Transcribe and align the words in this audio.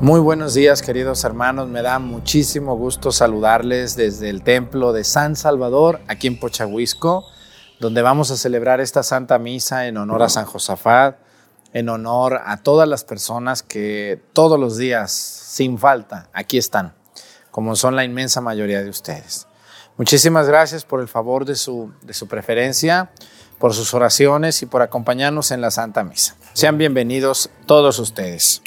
Muy 0.00 0.20
buenos 0.20 0.54
días 0.54 0.80
queridos 0.80 1.24
hermanos, 1.24 1.68
me 1.68 1.82
da 1.82 1.98
muchísimo 1.98 2.76
gusto 2.76 3.10
saludarles 3.10 3.96
desde 3.96 4.30
el 4.30 4.44
templo 4.44 4.92
de 4.92 5.02
San 5.02 5.34
Salvador 5.34 5.98
aquí 6.06 6.28
en 6.28 6.38
Pochahuisco, 6.38 7.26
donde 7.80 8.00
vamos 8.00 8.30
a 8.30 8.36
celebrar 8.36 8.80
esta 8.80 9.02
Santa 9.02 9.40
Misa 9.40 9.88
en 9.88 9.96
honor 9.96 10.22
a 10.22 10.28
San 10.28 10.44
Josafat, 10.44 11.16
en 11.72 11.88
honor 11.88 12.40
a 12.46 12.58
todas 12.58 12.88
las 12.88 13.02
personas 13.02 13.64
que 13.64 14.22
todos 14.34 14.58
los 14.60 14.76
días, 14.76 15.10
sin 15.10 15.78
falta, 15.78 16.28
aquí 16.32 16.58
están, 16.58 16.94
como 17.50 17.74
son 17.74 17.96
la 17.96 18.04
inmensa 18.04 18.40
mayoría 18.40 18.84
de 18.84 18.90
ustedes. 18.90 19.48
Muchísimas 19.96 20.46
gracias 20.46 20.84
por 20.84 21.00
el 21.00 21.08
favor 21.08 21.44
de 21.44 21.56
su, 21.56 21.92
de 22.02 22.14
su 22.14 22.28
preferencia, 22.28 23.10
por 23.58 23.74
sus 23.74 23.92
oraciones 23.94 24.62
y 24.62 24.66
por 24.66 24.80
acompañarnos 24.80 25.50
en 25.50 25.60
la 25.60 25.72
Santa 25.72 26.04
Misa. 26.04 26.36
Sean 26.52 26.78
bienvenidos 26.78 27.50
todos 27.66 27.98
ustedes. 27.98 28.62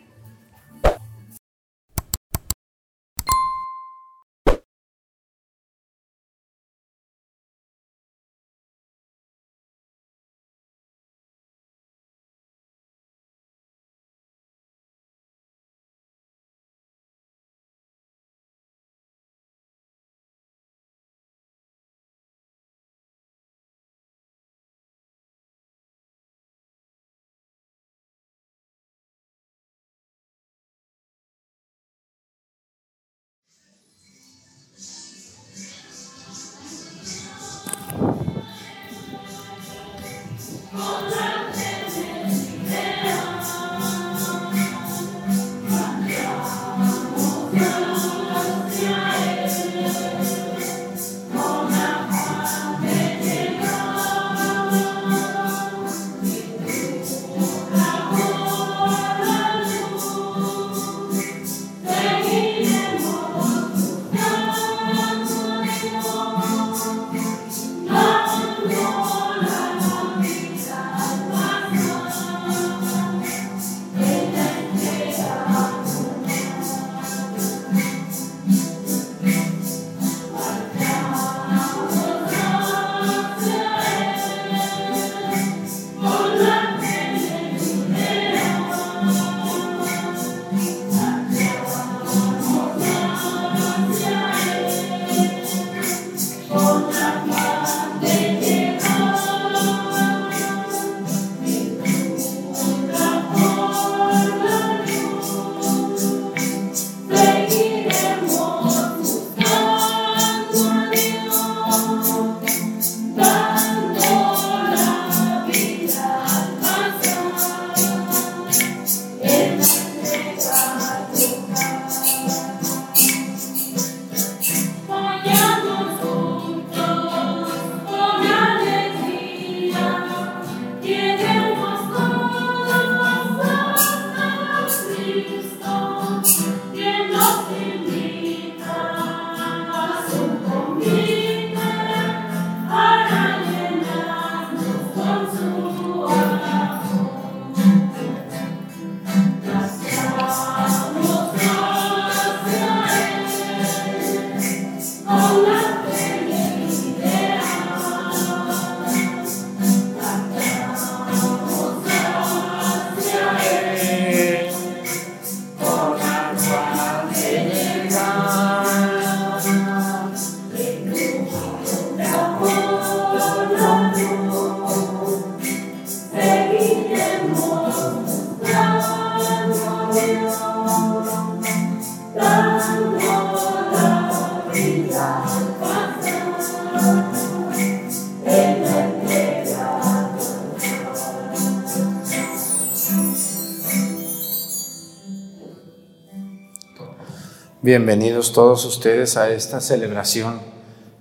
Bienvenidos 197.64 198.34
todos 198.34 198.66
ustedes 198.66 199.18
a 199.18 199.30
esta 199.30 199.62
celebración 199.62 200.42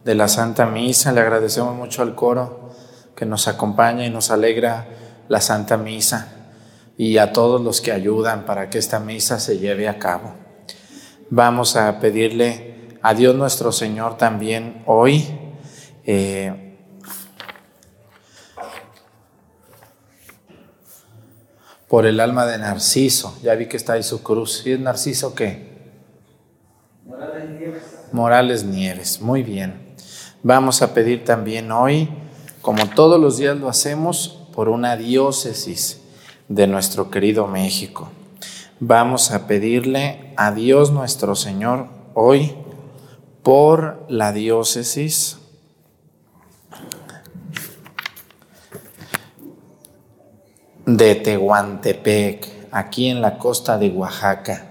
de 0.04 0.14
la 0.14 0.28
Santa 0.28 0.66
Misa. 0.66 1.10
Le 1.10 1.22
agradecemos 1.22 1.74
mucho 1.74 2.02
al 2.02 2.14
coro 2.14 2.68
que 3.16 3.24
nos 3.24 3.48
acompaña 3.48 4.04
y 4.04 4.10
nos 4.10 4.30
alegra 4.30 4.86
la 5.30 5.40
Santa 5.40 5.78
Misa 5.78 6.50
y 6.98 7.16
a 7.16 7.32
todos 7.32 7.62
los 7.62 7.80
que 7.80 7.92
ayudan 7.92 8.44
para 8.44 8.68
que 8.68 8.76
esta 8.76 9.00
misa 9.00 9.40
se 9.40 9.56
lleve 9.56 9.88
a 9.88 9.98
cabo. 9.98 10.34
Vamos 11.30 11.76
a 11.76 11.98
pedirle 11.98 12.98
a 13.00 13.14
Dios 13.14 13.34
nuestro 13.34 13.72
Señor 13.72 14.18
también 14.18 14.82
hoy. 14.84 15.26
Eh, 16.04 16.76
por 21.88 22.04
el 22.04 22.20
alma 22.20 22.44
de 22.44 22.58
Narciso. 22.58 23.38
Ya 23.42 23.54
vi 23.54 23.64
que 23.64 23.78
está 23.78 23.94
ahí 23.94 24.02
su 24.02 24.22
cruz. 24.22 24.66
¿Y 24.66 24.72
es 24.72 24.80
Narciso 24.80 25.34
qué? 25.34 25.69
Morales 28.12 28.64
Nieves. 28.64 29.20
Muy 29.20 29.42
bien. 29.42 29.94
Vamos 30.42 30.82
a 30.82 30.94
pedir 30.94 31.24
también 31.24 31.70
hoy, 31.70 32.08
como 32.62 32.88
todos 32.88 33.20
los 33.20 33.36
días 33.36 33.56
lo 33.58 33.68
hacemos, 33.68 34.46
por 34.54 34.68
una 34.68 34.96
diócesis 34.96 36.00
de 36.48 36.66
nuestro 36.66 37.10
querido 37.10 37.46
México. 37.46 38.08
Vamos 38.80 39.30
a 39.32 39.46
pedirle 39.46 40.32
a 40.36 40.52
Dios 40.52 40.90
nuestro 40.90 41.34
Señor 41.34 41.88
hoy 42.14 42.54
por 43.42 44.06
la 44.08 44.32
diócesis 44.32 45.38
de 50.86 51.14
Tehuantepec, 51.14 52.68
aquí 52.72 53.08
en 53.08 53.20
la 53.20 53.38
costa 53.38 53.78
de 53.78 53.90
Oaxaca 53.90 54.69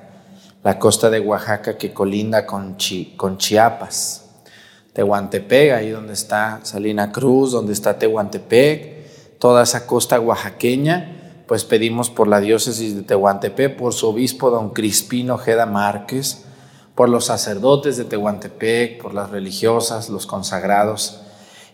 la 0.64 0.78
costa 0.78 1.10
de 1.10 1.20
Oaxaca 1.20 1.78
que 1.78 1.94
colinda 1.94 2.46
con, 2.46 2.78
Chiapas. 2.78 4.26
Tehuantepec, 4.94 5.72
ahí 5.72 5.92
donde 5.92 6.14
está 6.14 6.60
Salina 6.64 7.12
Cruz, 7.12 7.52
donde 7.52 7.74
está 7.74 7.98
Tehuantepec, 7.98 9.38
toda 9.38 9.64
esa 9.64 9.88
costa 9.88 10.20
oaxaqueña, 10.20 11.44
pues 11.48 11.64
pedimos 11.64 12.10
por 12.10 12.28
la 12.28 12.42
diócesis 12.42 12.96
de 12.96 13.04
Tehuantepec, 13.04 13.78
por 13.78 13.94
su 13.94 14.10
obispo 14.10 14.50
don 14.50 14.72
Crispino 14.72 15.36
Ojeda 15.36 15.66
Márquez, 15.66 16.44
por 16.96 17.08
los 17.08 17.26
sacerdotes 17.26 17.96
de 17.96 18.04
Tehuantepec, 18.04 19.02
por 19.02 19.14
las 19.14 19.30
religiosas, 19.30 20.10
los 20.10 20.26
consagrados 20.26 21.22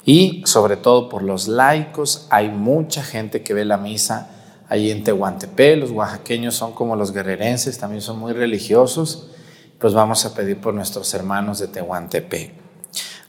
y 0.06 0.44
sobre 0.46 0.78
todo 0.78 1.10
por 1.10 1.24
los 1.24 1.48
laicos. 1.48 2.28
Hay 2.30 2.50
mucha 2.50 3.02
gente 3.02 3.42
que 3.42 3.56
ve 3.56 3.66
la 3.66 3.78
misa 3.78 4.35
allí 4.68 4.92
en 4.92 5.04
Tehuantepec. 5.04 5.80
Los 5.80 5.92
oaxaqueños 5.92 6.56
son 6.56 6.74
como 6.74 6.96
los 6.96 7.12
guerrerenses, 7.12 7.78
también 7.78 8.02
son 8.02 8.20
muy 8.20 8.34
religiosos. 8.34 9.32
Pues 9.80 9.94
vamos 9.94 10.26
a 10.26 10.34
pedir 10.34 10.60
por 10.62 10.74
nuestros 10.74 11.14
hermanos 11.14 11.60
de 11.60 11.68
Tehuantepec. 11.68 12.54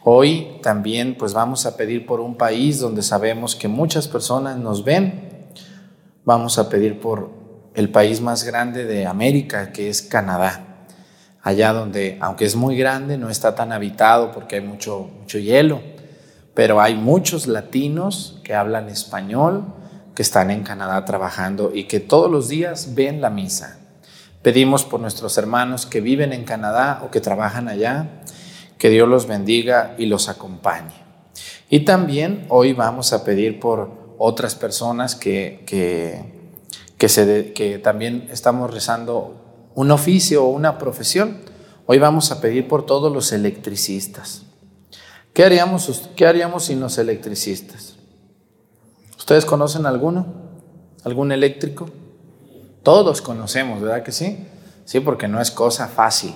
Hoy 0.04 0.58
también 0.62 1.16
pues 1.18 1.34
vamos 1.34 1.66
a 1.66 1.76
pedir 1.76 2.06
por 2.06 2.20
un 2.20 2.36
país 2.36 2.78
donde 2.78 3.02
sabemos 3.02 3.56
que 3.56 3.68
muchas 3.68 4.06
personas 4.06 4.56
nos 4.56 4.84
ven 4.84 5.26
vamos 6.26 6.58
a 6.58 6.68
pedir 6.68 7.00
por 7.00 7.30
el 7.74 7.88
país 7.88 8.20
más 8.20 8.42
grande 8.42 8.84
de 8.84 9.06
América, 9.06 9.72
que 9.72 9.88
es 9.88 10.02
Canadá. 10.02 10.88
Allá 11.40 11.72
donde, 11.72 12.18
aunque 12.20 12.44
es 12.44 12.56
muy 12.56 12.76
grande, 12.76 13.16
no 13.16 13.30
está 13.30 13.54
tan 13.54 13.72
habitado 13.72 14.32
porque 14.32 14.56
hay 14.56 14.62
mucho, 14.62 15.08
mucho 15.20 15.38
hielo, 15.38 15.80
pero 16.52 16.80
hay 16.80 16.96
muchos 16.96 17.46
latinos 17.46 18.40
que 18.42 18.54
hablan 18.54 18.88
español, 18.88 19.64
que 20.16 20.22
están 20.22 20.50
en 20.50 20.64
Canadá 20.64 21.04
trabajando 21.04 21.70
y 21.72 21.84
que 21.84 22.00
todos 22.00 22.30
los 22.30 22.48
días 22.48 22.94
ven 22.94 23.20
la 23.20 23.28
misa. 23.28 23.78
Pedimos 24.40 24.84
por 24.84 24.98
nuestros 24.98 25.36
hermanos 25.36 25.84
que 25.84 26.00
viven 26.00 26.32
en 26.32 26.44
Canadá 26.44 27.02
o 27.04 27.10
que 27.10 27.20
trabajan 27.20 27.68
allá, 27.68 28.22
que 28.78 28.88
Dios 28.88 29.06
los 29.08 29.26
bendiga 29.26 29.94
y 29.98 30.06
los 30.06 30.30
acompañe. 30.30 30.94
Y 31.68 31.80
también 31.80 32.46
hoy 32.48 32.72
vamos 32.72 33.12
a 33.12 33.24
pedir 33.24 33.60
por 33.60 34.16
otras 34.18 34.54
personas 34.54 35.14
que, 35.14 35.62
que, 35.66 37.08
se 37.08 37.52
que 37.52 37.78
también 37.78 38.28
estamos 38.32 38.72
rezando 38.72 39.68
un 39.74 39.90
oficio 39.90 40.44
o 40.44 40.48
una 40.48 40.78
profesión. 40.78 41.40
Hoy 41.84 41.98
vamos 41.98 42.32
a 42.32 42.40
pedir 42.40 42.68
por 42.68 42.86
todos 42.86 43.12
los 43.12 43.32
electricistas. 43.32 44.44
¿Qué 45.34 45.44
haríamos, 45.44 46.08
qué 46.16 46.26
haríamos 46.26 46.64
sin 46.64 46.80
los 46.80 46.96
electricistas? 46.96 47.95
¿Ustedes 49.26 49.44
conocen 49.44 49.86
alguno? 49.86 50.24
¿Algún 51.02 51.32
eléctrico? 51.32 51.90
Todos 52.84 53.20
conocemos, 53.20 53.80
¿verdad 53.80 54.04
que 54.04 54.12
sí? 54.12 54.46
Sí, 54.84 55.00
porque 55.00 55.26
no 55.26 55.40
es 55.40 55.50
cosa 55.50 55.88
fácil. 55.88 56.32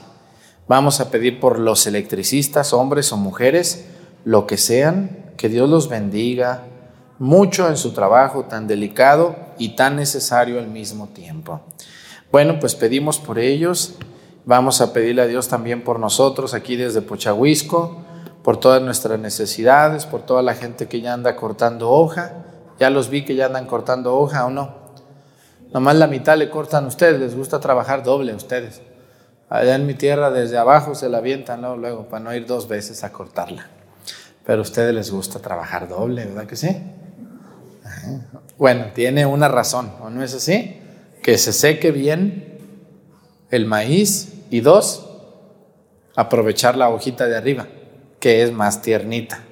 Vamos 0.66 0.98
a 0.98 1.08
pedir 1.08 1.38
por 1.38 1.60
los 1.60 1.86
electricistas, 1.86 2.72
hombres 2.72 3.12
o 3.12 3.16
mujeres, 3.16 3.86
lo 4.24 4.44
que 4.48 4.56
sean, 4.56 5.30
que 5.36 5.48
Dios 5.48 5.70
los 5.70 5.88
bendiga, 5.88 6.64
mucho 7.20 7.68
en 7.68 7.76
su 7.76 7.92
trabajo 7.92 8.46
tan 8.46 8.66
delicado 8.66 9.36
y 9.56 9.76
tan 9.76 9.94
necesario 9.94 10.58
al 10.58 10.66
mismo 10.66 11.10
tiempo. 11.10 11.60
Bueno, 12.32 12.58
pues 12.58 12.74
pedimos 12.74 13.20
por 13.20 13.38
ellos, 13.38 13.98
vamos 14.46 14.80
a 14.80 14.92
pedirle 14.92 15.22
a 15.22 15.26
Dios 15.28 15.46
también 15.46 15.84
por 15.84 16.00
nosotros 16.00 16.54
aquí 16.54 16.74
desde 16.74 17.02
Pochahuisco, 17.02 18.02
por 18.42 18.56
todas 18.56 18.82
nuestras 18.82 19.20
necesidades, 19.20 20.06
por 20.06 20.22
toda 20.22 20.42
la 20.42 20.54
gente 20.54 20.88
que 20.88 21.00
ya 21.00 21.12
anda 21.12 21.36
cortando 21.36 21.88
hoja. 21.88 22.46
Ya 22.80 22.90
los 22.90 23.10
vi 23.10 23.24
que 23.24 23.36
ya 23.36 23.46
andan 23.46 23.66
cortando 23.66 24.16
hoja 24.16 24.46
o 24.46 24.50
no. 24.50 24.74
Nomás 25.72 25.96
la 25.96 26.06
mitad 26.06 26.36
le 26.36 26.50
cortan 26.50 26.86
a 26.86 26.88
ustedes, 26.88 27.20
les 27.20 27.36
gusta 27.36 27.60
trabajar 27.60 28.02
doble 28.02 28.32
a 28.32 28.36
ustedes. 28.36 28.80
Allá 29.50 29.74
en 29.74 29.86
mi 29.86 29.94
tierra 29.94 30.30
desde 30.30 30.56
abajo 30.56 30.94
se 30.94 31.08
la 31.08 31.18
avientan 31.18 31.60
luego, 31.60 31.76
luego 31.76 32.08
para 32.08 32.24
no 32.24 32.34
ir 32.34 32.46
dos 32.46 32.66
veces 32.66 33.04
a 33.04 33.12
cortarla. 33.12 33.68
Pero 34.46 34.60
a 34.60 34.62
ustedes 34.62 34.94
les 34.94 35.10
gusta 35.10 35.40
trabajar 35.40 35.88
doble, 35.88 36.24
¿verdad 36.24 36.46
que 36.46 36.56
sí? 36.56 36.76
Bueno, 38.56 38.86
tiene 38.94 39.26
una 39.26 39.48
razón, 39.48 39.92
¿o 40.00 40.08
no 40.08 40.24
es 40.24 40.34
así? 40.34 40.80
Que 41.22 41.36
se 41.36 41.52
seque 41.52 41.90
bien 41.90 42.58
el 43.50 43.66
maíz 43.66 44.34
y 44.50 44.60
dos, 44.60 45.06
aprovechar 46.16 46.76
la 46.76 46.88
hojita 46.88 47.26
de 47.26 47.36
arriba, 47.36 47.66
que 48.18 48.42
es 48.42 48.52
más 48.52 48.80
tiernita. 48.80 49.44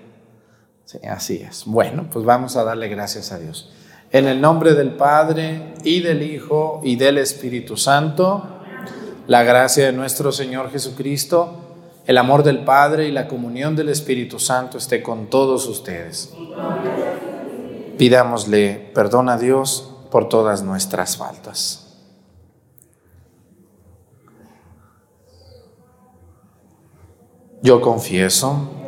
Sí, 0.89 0.99
así 1.07 1.37
es. 1.47 1.65
Bueno, 1.67 2.07
pues 2.11 2.25
vamos 2.25 2.57
a 2.57 2.65
darle 2.65 2.89
gracias 2.89 3.31
a 3.31 3.39
Dios. 3.39 3.71
En 4.11 4.27
el 4.27 4.41
nombre 4.41 4.73
del 4.73 4.93
Padre 4.93 5.75
y 5.85 6.01
del 6.01 6.23
Hijo 6.23 6.81
y 6.83 6.97
del 6.97 7.19
Espíritu 7.19 7.77
Santo, 7.77 8.63
la 9.27 9.43
gracia 9.43 9.85
de 9.85 9.93
nuestro 9.93 10.33
Señor 10.33 10.71
Jesucristo, 10.71 11.75
el 12.07 12.17
amor 12.17 12.43
del 12.43 12.65
Padre 12.65 13.07
y 13.07 13.13
la 13.13 13.29
comunión 13.29 13.77
del 13.77 13.91
Espíritu 13.91 14.39
Santo 14.39 14.79
esté 14.79 15.03
con 15.03 15.27
todos 15.27 15.67
ustedes. 15.67 16.33
Pidámosle 17.99 18.91
perdón 18.95 19.29
a 19.29 19.37
Dios 19.37 19.95
por 20.11 20.31
todas 20.31 20.63
nuestras 20.63 21.19
faltas. 21.19 21.85
Yo 27.61 27.83
confieso 27.83 28.78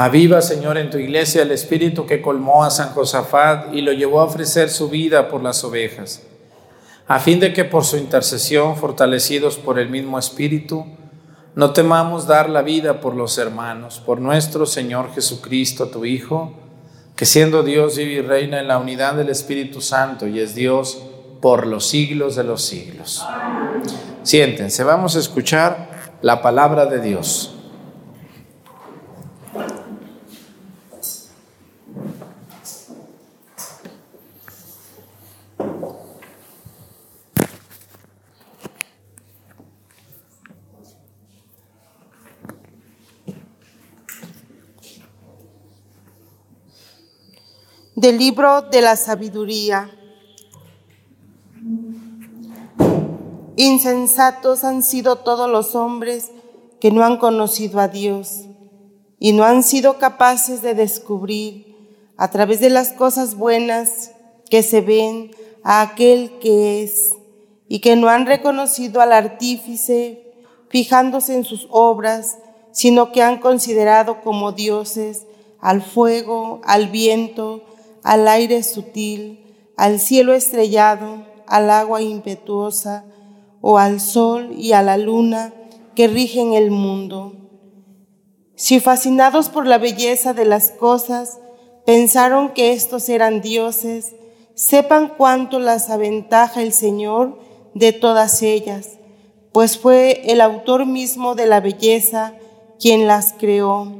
Aviva, 0.00 0.40
Señor, 0.42 0.78
en 0.78 0.90
tu 0.90 0.98
iglesia 0.98 1.42
el 1.42 1.50
espíritu 1.50 2.06
que 2.06 2.22
colmó 2.22 2.62
a 2.62 2.70
San 2.70 2.90
Josafat 2.90 3.74
y 3.74 3.80
lo 3.80 3.92
llevó 3.92 4.20
a 4.20 4.26
ofrecer 4.26 4.70
su 4.70 4.88
vida 4.88 5.28
por 5.28 5.42
las 5.42 5.64
ovejas, 5.64 6.22
a 7.08 7.18
fin 7.18 7.40
de 7.40 7.52
que 7.52 7.64
por 7.64 7.84
su 7.84 7.96
intercesión, 7.96 8.76
fortalecidos 8.76 9.56
por 9.56 9.76
el 9.76 9.90
mismo 9.90 10.16
espíritu, 10.16 10.86
no 11.56 11.72
temamos 11.72 12.28
dar 12.28 12.48
la 12.48 12.62
vida 12.62 13.00
por 13.00 13.16
los 13.16 13.38
hermanos, 13.38 13.98
por 13.98 14.20
nuestro 14.20 14.66
Señor 14.66 15.12
Jesucristo, 15.14 15.88
tu 15.88 16.04
Hijo, 16.04 16.52
que 17.16 17.26
siendo 17.26 17.64
Dios 17.64 17.96
vive 17.96 18.12
y 18.12 18.20
reina 18.20 18.60
en 18.60 18.68
la 18.68 18.78
unidad 18.78 19.14
del 19.14 19.30
Espíritu 19.30 19.80
Santo 19.80 20.28
y 20.28 20.38
es 20.38 20.54
Dios 20.54 21.02
por 21.42 21.66
los 21.66 21.88
siglos 21.88 22.36
de 22.36 22.44
los 22.44 22.64
siglos. 22.64 23.26
Siéntense, 24.22 24.84
vamos 24.84 25.16
a 25.16 25.18
escuchar 25.18 25.90
la 26.22 26.40
palabra 26.40 26.86
de 26.86 27.00
Dios. 27.00 27.57
Del 47.98 48.16
libro 48.16 48.62
de 48.62 48.80
la 48.80 48.94
sabiduría. 48.94 49.90
Insensatos 53.56 54.62
han 54.62 54.84
sido 54.84 55.16
todos 55.16 55.50
los 55.50 55.74
hombres 55.74 56.30
que 56.78 56.92
no 56.92 57.04
han 57.04 57.16
conocido 57.16 57.80
a 57.80 57.88
Dios 57.88 58.44
y 59.18 59.32
no 59.32 59.42
han 59.42 59.64
sido 59.64 59.98
capaces 59.98 60.62
de 60.62 60.76
descubrir 60.76 61.76
a 62.16 62.30
través 62.30 62.60
de 62.60 62.70
las 62.70 62.92
cosas 62.92 63.34
buenas 63.34 64.12
que 64.48 64.62
se 64.62 64.80
ven 64.80 65.32
a 65.64 65.80
aquel 65.80 66.38
que 66.38 66.84
es 66.84 67.10
y 67.66 67.80
que 67.80 67.96
no 67.96 68.08
han 68.08 68.26
reconocido 68.26 69.00
al 69.00 69.12
artífice 69.12 70.34
fijándose 70.68 71.34
en 71.34 71.42
sus 71.42 71.66
obras, 71.68 72.38
sino 72.70 73.10
que 73.10 73.22
han 73.22 73.40
considerado 73.40 74.20
como 74.20 74.52
dioses 74.52 75.26
al 75.60 75.82
fuego, 75.82 76.60
al 76.62 76.86
viento, 76.86 77.64
al 78.02 78.28
aire 78.28 78.62
sutil, 78.62 79.44
al 79.76 80.00
cielo 80.00 80.34
estrellado, 80.34 81.24
al 81.46 81.70
agua 81.70 82.02
impetuosa, 82.02 83.04
o 83.60 83.78
al 83.78 84.00
sol 84.00 84.52
y 84.56 84.72
a 84.72 84.82
la 84.82 84.96
luna 84.96 85.52
que 85.94 86.06
rigen 86.06 86.52
el 86.54 86.70
mundo. 86.70 87.32
Si 88.54 88.80
fascinados 88.80 89.48
por 89.48 89.66
la 89.66 89.78
belleza 89.78 90.32
de 90.32 90.44
las 90.44 90.70
cosas 90.70 91.38
pensaron 91.86 92.50
que 92.50 92.72
estos 92.72 93.08
eran 93.08 93.40
dioses, 93.40 94.14
sepan 94.54 95.12
cuánto 95.16 95.58
las 95.58 95.90
aventaja 95.90 96.62
el 96.62 96.72
Señor 96.72 97.38
de 97.74 97.92
todas 97.92 98.42
ellas, 98.42 98.98
pues 99.52 99.78
fue 99.78 100.22
el 100.32 100.40
autor 100.40 100.86
mismo 100.86 101.34
de 101.34 101.46
la 101.46 101.60
belleza 101.60 102.34
quien 102.78 103.06
las 103.06 103.32
creó. 103.32 103.92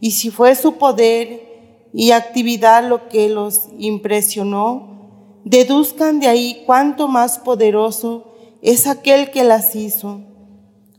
Y 0.00 0.12
si 0.12 0.30
fue 0.30 0.54
su 0.54 0.74
poder 0.74 1.45
y 1.92 2.10
actividad 2.10 2.86
lo 2.88 3.08
que 3.08 3.28
los 3.28 3.68
impresionó, 3.78 5.40
deduzcan 5.44 6.20
de 6.20 6.28
ahí 6.28 6.62
cuánto 6.66 7.08
más 7.08 7.38
poderoso 7.38 8.32
es 8.62 8.86
aquel 8.86 9.30
que 9.30 9.44
las 9.44 9.76
hizo. 9.76 10.20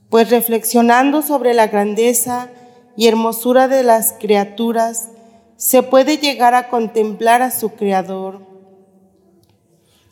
Pues 0.09 0.29
reflexionando 0.29 1.21
sobre 1.21 1.53
la 1.53 1.67
grandeza 1.67 2.49
y 2.95 3.07
hermosura 3.07 3.67
de 3.67 3.83
las 3.83 4.13
criaturas, 4.13 5.09
se 5.57 5.83
puede 5.83 6.17
llegar 6.17 6.53
a 6.53 6.69
contemplar 6.69 7.41
a 7.41 7.51
su 7.51 7.71
Creador. 7.71 8.45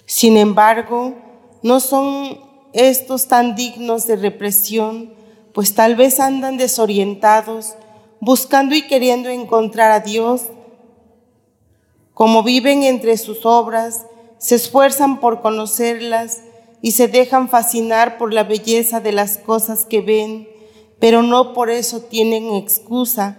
Sin 0.05 0.37
embargo, 0.37 1.13
no 1.63 1.79
son 1.79 2.39
estos 2.73 3.27
tan 3.27 3.55
dignos 3.55 4.05
de 4.05 4.17
represión, 4.17 5.13
pues 5.53 5.73
tal 5.73 5.95
vez 5.95 6.19
andan 6.19 6.57
desorientados, 6.57 7.75
buscando 8.19 8.75
y 8.75 8.81
queriendo 8.87 9.29
encontrar 9.29 9.91
a 9.91 10.01
Dios. 10.01 10.43
Como 12.15 12.43
viven 12.43 12.83
entre 12.83 13.17
sus 13.17 13.45
obras, 13.45 14.05
se 14.37 14.55
esfuerzan 14.55 15.19
por 15.19 15.41
conocerlas 15.41 16.41
y 16.81 16.91
se 16.91 17.09
dejan 17.09 17.49
fascinar 17.49 18.17
por 18.17 18.33
la 18.33 18.45
belleza 18.45 19.01
de 19.01 19.11
las 19.11 19.37
cosas 19.37 19.85
que 19.85 19.99
ven, 19.99 20.47
pero 20.97 21.23
no 21.23 21.51
por 21.51 21.69
eso 21.69 21.99
tienen 21.99 22.55
excusa, 22.55 23.37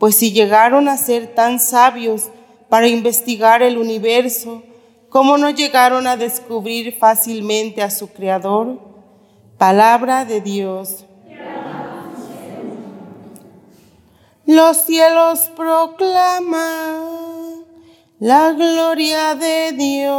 pues 0.00 0.16
si 0.16 0.32
llegaron 0.32 0.88
a 0.88 0.96
ser 0.96 1.36
tan 1.36 1.60
sabios 1.60 2.30
para 2.68 2.88
investigar 2.88 3.62
el 3.62 3.78
universo, 3.78 4.64
¿cómo 5.08 5.38
no 5.38 5.50
llegaron 5.50 6.08
a 6.08 6.16
descubrir 6.16 6.98
fácilmente 6.98 7.80
a 7.80 7.90
su 7.90 8.08
Creador? 8.08 8.80
Palabra 9.56 10.24
de 10.24 10.40
Dios. 10.40 11.04
Los 14.46 14.78
cielos 14.78 15.48
proclaman 15.56 17.45
la 18.18 18.52
gloria 18.52 19.34
de 19.34 19.72
Dios. 19.72 20.14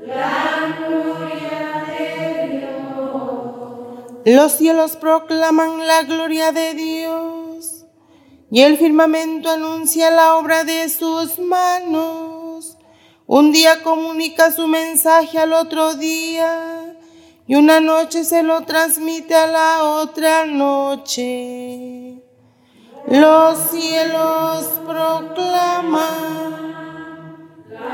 la 0.05 0.77
gloria 0.79 1.85
de 1.87 2.49
Dios. 2.59 4.23
Los 4.25 4.53
cielos 4.53 4.97
proclaman 4.97 5.87
la 5.87 6.03
gloria 6.03 6.51
de 6.51 6.75
Dios 6.75 7.85
y 8.51 8.63
el 8.63 8.77
firmamento 8.77 9.49
anuncia 9.49 10.11
la 10.11 10.35
obra 10.39 10.65
de 10.65 10.89
sus 10.89 11.39
manos. 11.39 12.77
Un 13.29 13.53
día 13.53 13.85
comunica 13.85 14.51
su 14.51 14.67
mensaje 14.67 15.39
al 15.39 15.53
otro 15.53 15.95
día 15.95 16.80
y 17.51 17.57
una 17.57 17.81
noche 17.81 18.23
se 18.23 18.45
lo 18.45 18.61
transmite 18.61 19.35
a 19.35 19.49
la 19.49 19.83
otra 19.83 20.47
noche. 20.47 22.23
Los 23.09 23.59
cielos 23.73 24.67
proclaman 24.87 26.13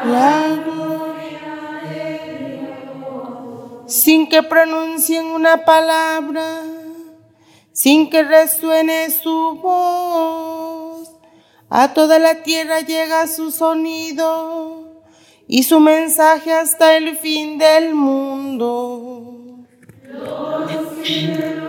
la 0.05 0.63
gloria 0.63 1.81
de 1.89 2.59
Dios. 3.01 3.91
Sin 3.91 4.29
que 4.29 4.43
pronuncien 4.43 5.25
una 5.25 5.65
palabra, 5.65 6.61
sin 7.73 8.11
que 8.11 8.25
resuene 8.25 9.11
su 9.11 9.59
voz, 9.63 11.13
a 11.71 11.95
toda 11.95 12.19
la 12.19 12.43
tierra 12.43 12.81
llega 12.81 13.27
su 13.27 13.51
sonido 13.51 15.03
y 15.49 15.63
su 15.63 15.81
mensaje 15.81 16.53
hasta 16.53 16.99
el 16.99 17.17
fin 17.17 17.57
del 17.57 17.95
mundo. 17.95 19.36
Los 20.17 21.66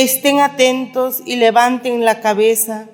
Estén 0.00 0.40
atentos 0.40 1.20
y 1.26 1.36
levanten 1.36 2.06
la 2.06 2.20
cabeza, 2.22 2.88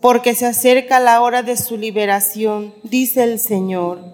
porque 0.00 0.36
se 0.36 0.46
acerca 0.46 1.00
la 1.00 1.20
hora 1.20 1.42
de 1.42 1.56
su 1.56 1.76
liberación, 1.76 2.72
dice 2.84 3.24
el 3.24 3.40
Señor. 3.40 4.13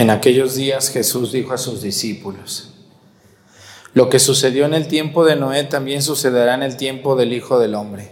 En 0.00 0.08
aquellos 0.08 0.54
días 0.54 0.88
Jesús 0.88 1.30
dijo 1.30 1.52
a 1.52 1.58
sus 1.58 1.82
discípulos, 1.82 2.72
Lo 3.92 4.08
que 4.08 4.18
sucedió 4.18 4.64
en 4.64 4.72
el 4.72 4.88
tiempo 4.88 5.26
de 5.26 5.36
Noé 5.36 5.64
también 5.64 6.00
sucederá 6.00 6.54
en 6.54 6.62
el 6.62 6.78
tiempo 6.78 7.16
del 7.16 7.34
Hijo 7.34 7.58
del 7.58 7.74
Hombre. 7.74 8.10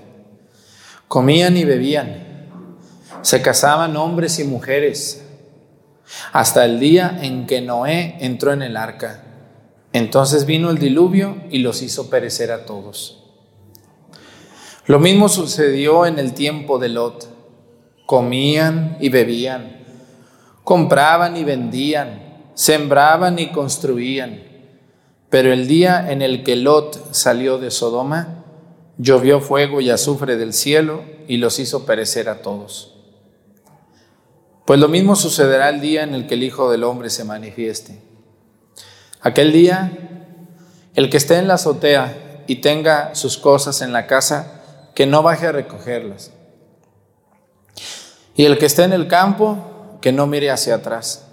Comían 1.08 1.56
y 1.56 1.64
bebían, 1.64 2.46
se 3.22 3.40
casaban 3.40 3.96
hombres 3.96 4.38
y 4.38 4.44
mujeres, 4.44 5.24
hasta 6.32 6.66
el 6.66 6.78
día 6.78 7.20
en 7.22 7.46
que 7.46 7.62
Noé 7.62 8.18
entró 8.20 8.52
en 8.52 8.60
el 8.60 8.76
arca. 8.76 9.24
Entonces 9.94 10.44
vino 10.44 10.68
el 10.68 10.76
diluvio 10.76 11.38
y 11.48 11.60
los 11.60 11.80
hizo 11.80 12.10
perecer 12.10 12.52
a 12.52 12.66
todos. 12.66 13.24
Lo 14.84 14.98
mismo 14.98 15.30
sucedió 15.30 16.04
en 16.04 16.18
el 16.18 16.34
tiempo 16.34 16.78
de 16.78 16.90
Lot. 16.90 17.34
Comían 18.04 18.98
y 19.00 19.08
bebían, 19.08 19.86
compraban 20.68 21.34
y 21.38 21.44
vendían, 21.44 22.20
sembraban 22.52 23.38
y 23.38 23.52
construían. 23.52 24.42
Pero 25.30 25.50
el 25.50 25.66
día 25.66 26.12
en 26.12 26.20
el 26.20 26.44
que 26.44 26.56
Lot 26.56 27.14
salió 27.14 27.56
de 27.56 27.70
Sodoma, 27.70 28.44
llovió 28.98 29.40
fuego 29.40 29.80
y 29.80 29.88
azufre 29.88 30.36
del 30.36 30.52
cielo 30.52 31.04
y 31.26 31.38
los 31.38 31.58
hizo 31.58 31.86
perecer 31.86 32.28
a 32.28 32.42
todos. 32.42 32.98
Pues 34.66 34.78
lo 34.78 34.88
mismo 34.88 35.16
sucederá 35.16 35.70
el 35.70 35.80
día 35.80 36.02
en 36.02 36.12
el 36.12 36.26
que 36.26 36.34
el 36.34 36.42
Hijo 36.42 36.70
del 36.70 36.84
Hombre 36.84 37.08
se 37.08 37.24
manifieste. 37.24 38.02
Aquel 39.22 39.52
día, 39.52 39.90
el 40.94 41.08
que 41.08 41.16
esté 41.16 41.38
en 41.38 41.48
la 41.48 41.54
azotea 41.54 42.44
y 42.46 42.56
tenga 42.56 43.14
sus 43.14 43.38
cosas 43.38 43.80
en 43.80 43.94
la 43.94 44.06
casa, 44.06 44.60
que 44.94 45.06
no 45.06 45.22
baje 45.22 45.46
a 45.46 45.52
recogerlas. 45.52 46.30
Y 48.36 48.44
el 48.44 48.58
que 48.58 48.66
esté 48.66 48.82
en 48.82 48.92
el 48.92 49.08
campo, 49.08 49.67
que 50.00 50.12
no 50.12 50.26
mire 50.26 50.50
hacia 50.50 50.76
atrás. 50.76 51.26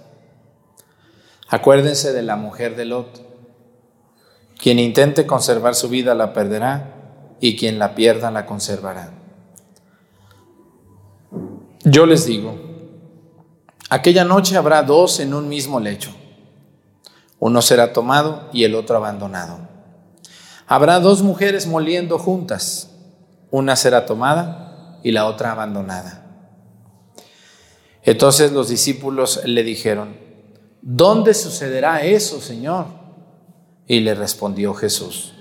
Acuérdense 1.48 2.12
de 2.12 2.22
la 2.22 2.36
mujer 2.36 2.76
de 2.76 2.84
Lot. 2.84 3.22
Quien 4.58 4.78
intente 4.78 5.26
conservar 5.26 5.74
su 5.74 5.88
vida 5.88 6.14
la 6.14 6.32
perderá 6.32 7.36
y 7.40 7.56
quien 7.56 7.78
la 7.78 7.94
pierda 7.94 8.30
la 8.30 8.46
conservará. 8.46 9.12
Yo 11.84 12.06
les 12.06 12.26
digo, 12.26 12.58
aquella 13.90 14.24
noche 14.24 14.56
habrá 14.56 14.82
dos 14.82 15.20
en 15.20 15.34
un 15.34 15.48
mismo 15.48 15.78
lecho. 15.78 16.10
Uno 17.38 17.62
será 17.62 17.92
tomado 17.92 18.48
y 18.52 18.64
el 18.64 18.74
otro 18.74 18.96
abandonado. 18.96 19.60
Habrá 20.66 20.98
dos 20.98 21.22
mujeres 21.22 21.66
moliendo 21.66 22.18
juntas. 22.18 22.90
Una 23.50 23.76
será 23.76 24.04
tomada 24.06 24.98
y 25.04 25.12
la 25.12 25.26
otra 25.26 25.52
abandonada. 25.52 26.25
Entonces 28.06 28.52
los 28.52 28.68
discípulos 28.68 29.40
le 29.44 29.64
dijeron, 29.64 30.16
¿dónde 30.80 31.34
sucederá 31.34 32.04
eso, 32.04 32.40
Señor? 32.40 32.86
Y 33.88 33.98
le 34.00 34.14
respondió 34.14 34.74
Jesús, 34.74 35.34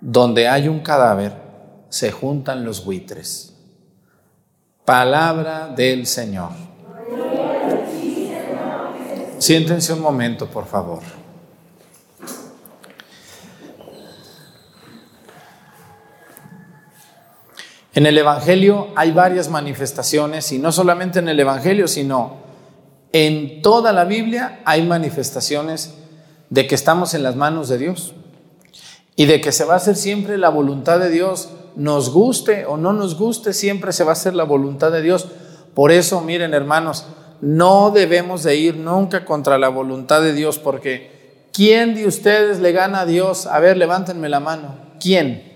donde 0.00 0.48
hay 0.48 0.68
un 0.68 0.80
cadáver, 0.80 1.34
se 1.90 2.10
juntan 2.10 2.64
los 2.64 2.82
buitres. 2.84 3.54
Palabra 4.86 5.68
del 5.68 6.06
Señor. 6.06 6.52
Siéntense 9.38 9.92
un 9.92 10.00
momento, 10.00 10.46
por 10.46 10.64
favor. 10.66 11.21
En 17.94 18.06
el 18.06 18.16
Evangelio 18.16 18.88
hay 18.96 19.12
varias 19.12 19.50
manifestaciones 19.50 20.50
y 20.52 20.58
no 20.58 20.72
solamente 20.72 21.18
en 21.18 21.28
el 21.28 21.38
Evangelio, 21.38 21.86
sino 21.88 22.36
en 23.12 23.60
toda 23.60 23.92
la 23.92 24.04
Biblia 24.04 24.60
hay 24.64 24.82
manifestaciones 24.82 25.94
de 26.48 26.66
que 26.66 26.74
estamos 26.74 27.12
en 27.12 27.22
las 27.22 27.36
manos 27.36 27.68
de 27.68 27.76
Dios 27.76 28.14
y 29.14 29.26
de 29.26 29.42
que 29.42 29.52
se 29.52 29.64
va 29.64 29.74
a 29.74 29.76
hacer 29.76 29.96
siempre 29.96 30.38
la 30.38 30.48
voluntad 30.48 30.98
de 30.98 31.10
Dios, 31.10 31.50
nos 31.76 32.10
guste 32.10 32.64
o 32.64 32.78
no 32.78 32.94
nos 32.94 33.18
guste, 33.18 33.52
siempre 33.52 33.92
se 33.92 34.04
va 34.04 34.10
a 34.10 34.12
hacer 34.12 34.34
la 34.34 34.44
voluntad 34.44 34.90
de 34.90 35.02
Dios. 35.02 35.28
Por 35.74 35.92
eso, 35.92 36.22
miren 36.22 36.54
hermanos, 36.54 37.06
no 37.42 37.90
debemos 37.90 38.42
de 38.42 38.56
ir 38.56 38.76
nunca 38.76 39.26
contra 39.26 39.58
la 39.58 39.68
voluntad 39.68 40.22
de 40.22 40.32
Dios, 40.32 40.58
porque 40.58 41.46
¿quién 41.52 41.94
de 41.94 42.06
ustedes 42.06 42.60
le 42.60 42.72
gana 42.72 43.00
a 43.00 43.06
Dios? 43.06 43.46
A 43.46 43.60
ver, 43.60 43.76
levántenme 43.76 44.30
la 44.30 44.40
mano. 44.40 44.76
¿Quién? 44.98 45.51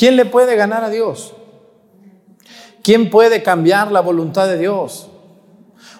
¿Quién 0.00 0.16
le 0.16 0.24
puede 0.24 0.56
ganar 0.56 0.82
a 0.82 0.88
Dios? 0.88 1.34
¿Quién 2.82 3.10
puede 3.10 3.44
cambiar 3.44 3.92
la 3.92 4.00
voluntad 4.00 4.48
de 4.48 4.58
Dios? 4.58 5.10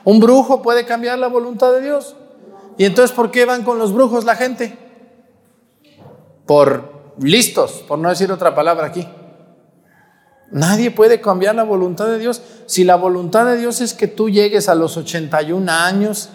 ¿Un 0.02 0.18
brujo 0.18 0.62
puede 0.62 0.86
cambiar 0.86 1.18
la 1.18 1.28
voluntad 1.28 1.72
de 1.72 1.82
Dios? 1.82 2.16
¿Y 2.78 2.86
entonces 2.86 3.14
por 3.14 3.30
qué 3.30 3.44
van 3.44 3.62
con 3.62 3.78
los 3.78 3.92
brujos 3.92 4.24
la 4.24 4.34
gente? 4.34 4.76
por 6.50 7.14
listos, 7.20 7.84
por 7.86 8.00
no 8.00 8.08
decir 8.08 8.32
otra 8.32 8.56
palabra 8.56 8.88
aquí. 8.88 9.06
Nadie 10.50 10.90
puede 10.90 11.20
cambiar 11.20 11.54
la 11.54 11.62
voluntad 11.62 12.08
de 12.08 12.18
Dios. 12.18 12.42
Si 12.66 12.82
la 12.82 12.96
voluntad 12.96 13.46
de 13.46 13.56
Dios 13.56 13.80
es 13.80 13.94
que 13.94 14.08
tú 14.08 14.28
llegues 14.28 14.68
a 14.68 14.74
los 14.74 14.96
81 14.96 15.70
años 15.70 16.30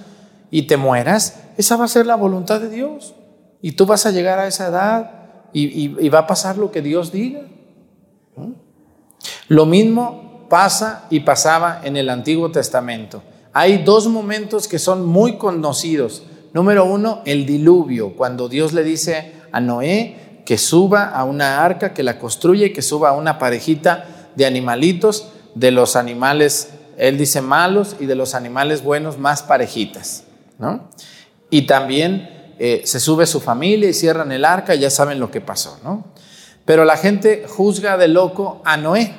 y 0.52 0.68
te 0.68 0.78
mueras, 0.78 1.42
esa 1.58 1.76
va 1.76 1.84
a 1.84 1.90
ser 1.90 2.06
la 2.06 2.16
voluntad 2.16 2.62
de 2.62 2.70
Dios. 2.70 3.14
Y 3.62 3.74
tú 3.74 3.86
vas 3.86 4.06
a 4.06 4.12
llegar 4.12 4.40
a 4.40 4.48
esa 4.48 4.68
edad 4.68 5.12
y, 5.52 6.08
va 6.08 6.20
a 6.20 6.28
pasar 6.28 6.58
lo 6.58 6.72
que 6.72 6.82
Dios 6.82 7.12
diga. 7.12 7.42
Lo 9.48 9.66
mismo 9.66 10.48
pasa 10.50 11.06
y 11.10 11.22
pasaba 11.22 11.82
en 11.84 11.98
el 11.98 12.10
Antiguo 12.10 12.52
Testamento. 12.52 13.24
Hay 13.54 13.84
dos 13.84 14.08
momentos 14.08 14.68
que 14.68 14.80
son 14.80 15.06
muy 15.06 15.38
conocidos. 15.38 16.24
Número 16.54 16.86
uno, 16.86 17.22
el 17.26 17.46
diluvio, 17.46 18.16
cuando 18.16 18.50
Dios 18.50 18.74
le 18.74 18.84
dice 18.84 19.34
a 19.52 19.60
Noé 19.60 20.42
que 20.46 20.58
suba 20.58 21.06
a 21.10 21.24
una 21.24 21.64
arca, 21.64 21.94
que 21.94 22.04
la 22.04 22.20
construye, 22.20 22.72
que 22.72 22.82
suba 22.82 23.10
a 23.10 23.14
una 23.14 23.40
parejita 23.40 24.30
de 24.36 24.46
animalitos, 24.46 25.30
de 25.56 25.72
los 25.72 25.96
animales, 25.96 26.70
él 26.98 27.18
dice 27.18 27.42
malos, 27.42 27.96
y 28.00 28.06
de 28.06 28.16
los 28.16 28.36
animales 28.36 28.84
buenos 28.84 29.18
más 29.18 29.42
parejitas. 29.42 30.24
¿no? 30.60 30.90
Y 31.50 31.64
también 31.64 32.54
eh, 32.60 32.82
se 32.86 33.00
sube 33.00 33.26
su 33.26 33.42
familia 33.42 33.90
y 33.90 33.94
cierran 33.94 34.32
el 34.32 34.46
arca, 34.46 34.76
y 34.76 34.80
ya 34.80 34.90
saben 34.90 35.20
lo 35.20 35.32
que 35.32 35.42
pasó. 35.42 35.80
¿no? 35.84 36.06
Pero 36.66 36.84
la 36.84 36.98
gente 36.98 37.46
juzga 37.48 37.98
de 37.98 38.08
loco 38.08 38.62
a 38.66 38.78
Noé. 38.78 39.16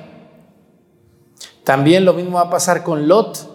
También 1.65 2.05
lo 2.05 2.13
mismo 2.13 2.37
va 2.37 2.43
a 2.43 2.51
pasar 2.51 2.83
con 2.83 3.09
Lot 3.09 3.55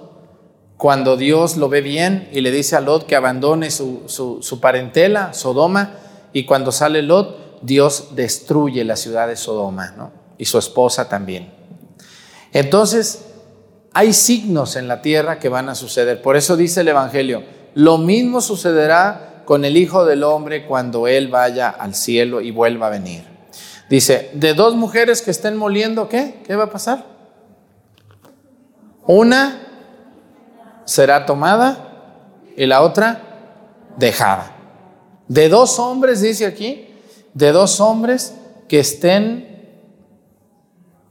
cuando 0.77 1.15
Dios 1.15 1.58
lo 1.58 1.69
ve 1.69 1.82
bien 1.82 2.27
y 2.32 2.41
le 2.41 2.51
dice 2.51 2.75
a 2.75 2.82
Lot 2.82 3.06
que 3.06 3.15
abandone 3.15 3.69
su, 3.69 4.04
su, 4.08 4.41
su, 4.41 4.60
parentela, 4.60 5.34
Sodoma, 5.34 5.93
y 6.34 6.45
cuando 6.45 6.71
sale 6.71 7.04
Lot, 7.04 7.62
Dios 7.62 8.15
destruye 8.15 8.84
la 8.84 8.95
ciudad 8.95 9.27
de 9.27 9.36
Sodoma, 9.36 9.91
¿no? 9.95 10.12
Y 10.38 10.45
su 10.45 10.58
esposa 10.58 11.08
también. 11.08 11.54
Entonces, 12.51 13.25
hay 13.93 14.13
signos 14.13 14.75
en 14.75 14.88
la 14.88 15.01
tierra 15.01 15.38
que 15.38 15.49
van 15.49 15.69
a 15.69 15.75
suceder. 15.75 16.21
Por 16.21 16.36
eso 16.36 16.58
dice 16.58 16.82
el 16.82 16.88
Evangelio, 16.88 17.43
lo 17.75 17.97
mismo 17.97 18.41
sucederá 18.41 19.43
con 19.45 19.65
el 19.65 19.77
Hijo 19.77 20.06
del 20.06 20.23
Hombre 20.23 20.65
cuando 20.65 21.08
Él 21.08 21.27
vaya 21.27 21.69
al 21.69 21.93
cielo 21.93 22.41
y 22.41 22.51
vuelva 22.51 22.88
a 22.88 22.89
venir. 22.89 23.31
Dice, 23.91 24.32
de 24.34 24.54
dos 24.54 24.73
mujeres 24.75 25.21
que 25.21 25.32
estén 25.32 25.58
moliendo, 25.58 26.08
¿qué? 26.08 26.41
¿Qué 26.45 26.56
va 26.56 26.63
a 26.63 26.69
pasar? 26.69 27.06
Una 29.06 29.67
será 30.86 31.25
tomada 31.25 32.23
y 32.56 32.67
la 32.67 32.84
otra 32.84 33.91
dejada. 33.97 34.56
De 35.27 35.49
dos 35.49 35.77
hombres, 35.77 36.21
dice 36.21 36.45
aquí, 36.45 36.88
de 37.34 37.51
dos 37.51 37.82
hombres 37.82 38.34
que 38.69 38.80
estén 38.80 39.75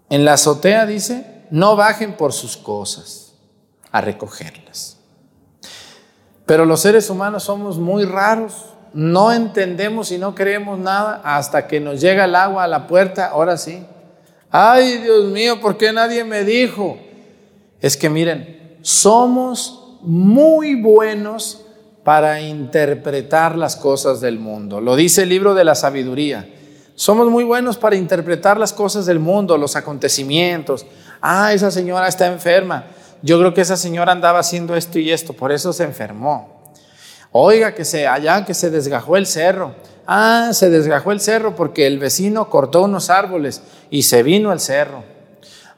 en 0.08 0.24
la 0.24 0.32
azotea, 0.32 0.86
dice, 0.86 1.44
no 1.50 1.76
bajen 1.76 2.16
por 2.16 2.32
sus 2.32 2.56
cosas 2.56 3.34
a 3.92 4.00
recogerlas. 4.00 4.96
Pero 6.46 6.64
los 6.64 6.80
seres 6.80 7.10
humanos 7.10 7.42
somos 7.42 7.76
muy 7.76 8.06
raros, 8.06 8.69
no 8.92 9.32
entendemos 9.32 10.10
y 10.10 10.18
no 10.18 10.34
creemos 10.34 10.78
nada 10.78 11.20
hasta 11.24 11.66
que 11.66 11.80
nos 11.80 12.00
llega 12.00 12.24
el 12.24 12.34
agua 12.34 12.64
a 12.64 12.68
la 12.68 12.86
puerta, 12.86 13.26
ahora 13.26 13.56
sí. 13.56 13.84
Ay, 14.50 14.98
Dios 14.98 15.26
mío, 15.26 15.60
¿por 15.60 15.76
qué 15.76 15.92
nadie 15.92 16.24
me 16.24 16.44
dijo? 16.44 16.98
Es 17.80 17.96
que 17.96 18.10
miren, 18.10 18.78
somos 18.82 19.98
muy 20.02 20.74
buenos 20.80 21.66
para 22.04 22.40
interpretar 22.40 23.56
las 23.56 23.76
cosas 23.76 24.20
del 24.20 24.38
mundo. 24.38 24.80
Lo 24.80 24.96
dice 24.96 25.22
el 25.22 25.28
libro 25.28 25.54
de 25.54 25.64
la 25.64 25.74
sabiduría. 25.74 26.48
Somos 26.94 27.30
muy 27.30 27.44
buenos 27.44 27.78
para 27.78 27.96
interpretar 27.96 28.58
las 28.58 28.72
cosas 28.72 29.06
del 29.06 29.20
mundo, 29.20 29.56
los 29.56 29.76
acontecimientos. 29.76 30.84
Ah, 31.20 31.52
esa 31.52 31.70
señora 31.70 32.08
está 32.08 32.26
enferma. 32.26 32.86
Yo 33.22 33.38
creo 33.38 33.54
que 33.54 33.60
esa 33.60 33.76
señora 33.76 34.12
andaba 34.12 34.40
haciendo 34.40 34.76
esto 34.76 34.98
y 34.98 35.10
esto, 35.10 35.32
por 35.32 35.52
eso 35.52 35.72
se 35.72 35.84
enfermó. 35.84 36.59
Oiga, 37.32 37.74
que 37.74 37.84
se 37.84 38.06
allá 38.06 38.44
que 38.44 38.54
se 38.54 38.70
desgajó 38.70 39.16
el 39.16 39.26
cerro. 39.26 39.74
Ah, 40.06 40.50
se 40.52 40.70
desgajó 40.70 41.12
el 41.12 41.20
cerro 41.20 41.54
porque 41.54 41.86
el 41.86 41.98
vecino 41.98 42.50
cortó 42.50 42.82
unos 42.82 43.10
árboles 43.10 43.62
y 43.90 44.02
se 44.02 44.22
vino 44.22 44.52
el 44.52 44.58
cerro. 44.58 45.04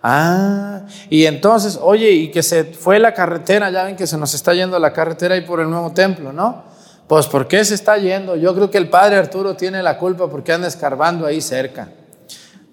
Ah, 0.02 0.86
y 1.10 1.26
entonces, 1.26 1.78
oye, 1.80 2.10
y 2.10 2.30
que 2.30 2.42
se 2.42 2.64
fue 2.64 2.98
la 2.98 3.14
carretera, 3.14 3.70
ya 3.70 3.84
ven 3.84 3.94
que 3.94 4.06
se 4.06 4.16
nos 4.16 4.34
está 4.34 4.54
yendo 4.54 4.78
la 4.78 4.92
carretera 4.92 5.34
ahí 5.34 5.42
por 5.42 5.60
el 5.60 5.70
nuevo 5.70 5.92
templo, 5.92 6.32
¿no? 6.32 6.64
Pues 7.06 7.26
¿por 7.26 7.46
qué 7.46 7.64
se 7.64 7.74
está 7.74 7.98
yendo? 7.98 8.34
Yo 8.36 8.54
creo 8.54 8.70
que 8.70 8.78
el 8.78 8.88
padre 8.88 9.16
Arturo 9.16 9.54
tiene 9.54 9.82
la 9.82 9.98
culpa 9.98 10.28
porque 10.28 10.52
anda 10.52 10.66
escarbando 10.66 11.26
ahí 11.26 11.40
cerca. 11.40 11.90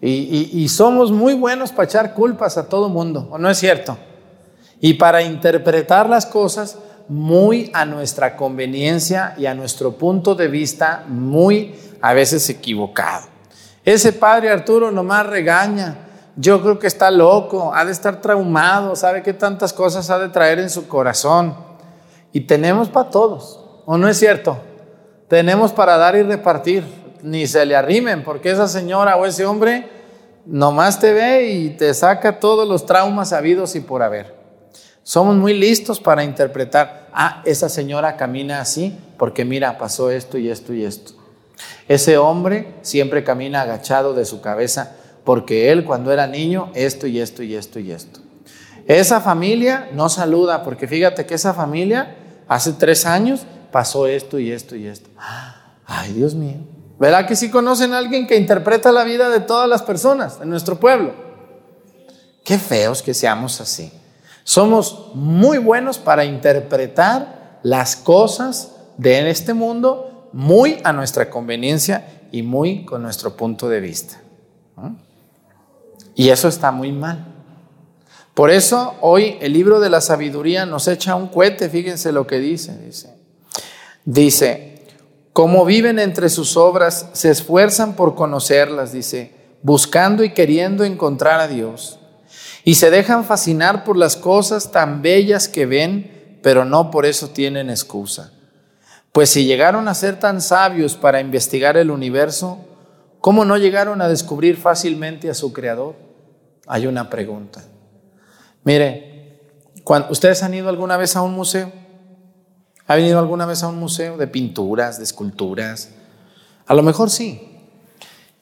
Y, 0.01 0.49
y 0.53 0.69
somos 0.69 1.11
muy 1.11 1.33
buenos 1.33 1.71
para 1.71 1.83
echar 1.83 2.13
culpas 2.13 2.57
a 2.57 2.69
todo 2.69 2.87
mundo, 2.87 3.27
¿o 3.29 3.37
no 3.37 3.49
es 3.49 3.57
cierto? 3.57 3.97
Y 4.79 4.93
para 4.93 5.21
interpretar 5.21 6.09
las 6.09 6.25
cosas 6.25 6.77
muy 7.09 7.71
a 7.73 7.85
nuestra 7.85 8.37
conveniencia 8.37 9.33
y 9.37 9.47
a 9.47 9.55
nuestro 9.55 9.93
punto 9.93 10.35
de 10.35 10.47
vista 10.47 11.03
muy 11.07 11.75
a 12.01 12.13
veces 12.13 12.49
equivocado. 12.49 13.27
Ese 13.83 14.13
padre 14.13 14.51
Arturo 14.51 14.91
nomás 14.91 15.25
regaña. 15.25 15.97
Yo 16.35 16.61
creo 16.61 16.79
que 16.79 16.87
está 16.87 17.11
loco, 17.11 17.73
ha 17.73 17.83
de 17.83 17.91
estar 17.91 18.21
traumado, 18.21 18.95
sabe 18.95 19.23
qué 19.23 19.33
tantas 19.33 19.73
cosas 19.73 20.09
ha 20.09 20.19
de 20.19 20.29
traer 20.29 20.59
en 20.59 20.69
su 20.69 20.87
corazón. 20.87 21.55
Y 22.31 22.41
tenemos 22.41 22.87
para 22.87 23.09
todos, 23.09 23.59
¿o 23.85 23.97
no 23.97 24.07
es 24.07 24.17
cierto? 24.17 24.57
Tenemos 25.27 25.71
para 25.73 25.97
dar 25.97 26.15
y 26.15 26.23
repartir. 26.23 26.85
Ni 27.21 27.47
se 27.47 27.65
le 27.65 27.75
arrimen, 27.75 28.23
porque 28.23 28.49
esa 28.49 28.69
señora 28.69 29.17
o 29.17 29.25
ese 29.25 29.45
hombre 29.45 29.89
nomás 30.45 30.99
te 30.99 31.11
ve 31.11 31.49
y 31.49 31.71
te 31.71 31.93
saca 31.93 32.39
todos 32.39 32.65
los 32.65 32.85
traumas 32.85 33.33
habidos 33.33 33.75
y 33.75 33.81
por 33.81 34.03
haber. 34.03 34.38
Somos 35.03 35.35
muy 35.35 35.53
listos 35.53 35.99
para 35.99 36.23
interpretar, 36.23 37.09
ah, 37.13 37.41
esa 37.45 37.69
señora 37.69 38.15
camina 38.15 38.61
así 38.61 38.97
porque 39.17 39.45
mira, 39.45 39.77
pasó 39.77 40.11
esto 40.11 40.37
y 40.37 40.49
esto 40.49 40.73
y 40.73 40.85
esto. 40.85 41.13
Ese 41.87 42.17
hombre 42.17 42.75
siempre 42.81 43.23
camina 43.23 43.61
agachado 43.61 44.13
de 44.13 44.25
su 44.25 44.41
cabeza 44.41 44.95
porque 45.23 45.71
él 45.71 45.83
cuando 45.83 46.11
era 46.11 46.27
niño, 46.27 46.71
esto 46.73 47.07
y 47.07 47.19
esto 47.19 47.43
y 47.43 47.55
esto 47.55 47.79
y 47.79 47.91
esto. 47.91 48.21
Esa 48.87 49.21
familia 49.21 49.89
no 49.93 50.09
saluda 50.09 50.63
porque 50.63 50.87
fíjate 50.87 51.25
que 51.25 51.35
esa 51.35 51.53
familia 51.53 52.15
hace 52.47 52.73
tres 52.73 53.05
años 53.05 53.41
pasó 53.71 54.07
esto 54.07 54.39
y 54.39 54.51
esto 54.51 54.75
y 54.75 54.87
esto. 54.87 55.09
Ay, 55.85 56.13
Dios 56.13 56.33
mío. 56.33 56.57
¿Verdad 56.99 57.27
que 57.27 57.35
sí 57.35 57.49
conocen 57.49 57.93
a 57.93 57.97
alguien 57.97 58.27
que 58.27 58.35
interpreta 58.35 58.91
la 58.91 59.03
vida 59.03 59.29
de 59.29 59.39
todas 59.39 59.69
las 59.69 59.83
personas 59.83 60.39
en 60.41 60.49
nuestro 60.49 60.79
pueblo? 60.79 61.13
Qué 62.43 62.57
feos 62.57 63.01
que 63.01 63.13
seamos 63.13 63.61
así. 63.61 63.91
Somos 64.49 65.11
muy 65.13 65.59
buenos 65.59 65.99
para 65.99 66.25
interpretar 66.25 67.59
las 67.61 67.95
cosas 67.95 68.77
de 68.97 69.29
este 69.29 69.53
mundo 69.53 70.27
muy 70.33 70.79
a 70.83 70.91
nuestra 70.91 71.29
conveniencia 71.29 72.23
y 72.31 72.41
muy 72.41 72.83
con 72.83 73.03
nuestro 73.03 73.37
punto 73.37 73.69
de 73.69 73.79
vista. 73.79 74.19
Y 76.15 76.29
eso 76.29 76.47
está 76.47 76.71
muy 76.71 76.91
mal. 76.91 77.27
Por 78.33 78.49
eso 78.49 78.95
hoy 79.01 79.37
el 79.39 79.53
libro 79.53 79.79
de 79.79 79.91
la 79.91 80.01
sabiduría 80.01 80.65
nos 80.65 80.87
echa 80.87 81.13
un 81.13 81.27
cohete, 81.27 81.69
fíjense 81.69 82.11
lo 82.11 82.25
que 82.25 82.39
dice, 82.39 82.75
dice. 82.83 83.13
Dice, 84.03 84.83
como 85.31 85.63
viven 85.63 85.99
entre 85.99 86.27
sus 86.27 86.57
obras, 86.57 87.11
se 87.13 87.29
esfuerzan 87.29 87.95
por 87.95 88.15
conocerlas, 88.15 88.93
dice, 88.93 89.31
buscando 89.61 90.23
y 90.23 90.33
queriendo 90.33 90.85
encontrar 90.85 91.39
a 91.39 91.47
Dios 91.47 91.98
y 92.69 92.75
se 92.75 92.91
dejan 92.91 93.25
fascinar 93.25 93.83
por 93.83 93.97
las 93.97 94.15
cosas 94.15 94.71
tan 94.71 95.01
bellas 95.01 95.47
que 95.47 95.65
ven, 95.65 96.37
pero 96.43 96.65
no 96.65 96.91
por 96.91 97.07
eso 97.07 97.31
tienen 97.31 97.71
excusa. 97.71 98.31
Pues 99.11 99.31
si 99.31 99.45
llegaron 99.45 99.87
a 99.87 99.95
ser 99.95 100.19
tan 100.19 100.39
sabios 100.39 100.93
para 100.93 101.19
investigar 101.19 101.77
el 101.77 101.89
universo, 101.89 102.59
¿cómo 103.21 103.43
no 103.43 103.57
llegaron 103.57 104.03
a 104.03 104.07
descubrir 104.07 104.55
fácilmente 104.55 105.31
a 105.31 105.33
su 105.33 105.51
creador? 105.51 105.95
Hay 106.67 106.85
una 106.85 107.09
pregunta. 107.09 107.63
Mire, 108.63 109.39
¿ustedes 110.11 110.43
han 110.43 110.53
ido 110.53 110.69
alguna 110.69 110.95
vez 110.95 111.15
a 111.15 111.23
un 111.23 111.33
museo? 111.33 111.71
¿Ha 112.85 112.95
venido 112.95 113.17
alguna 113.17 113.47
vez 113.47 113.63
a 113.63 113.67
un 113.67 113.79
museo 113.79 114.15
de 114.15 114.27
pinturas, 114.27 114.99
de 114.99 115.05
esculturas? 115.05 115.89
A 116.67 116.75
lo 116.75 116.83
mejor 116.83 117.09
sí. 117.09 117.65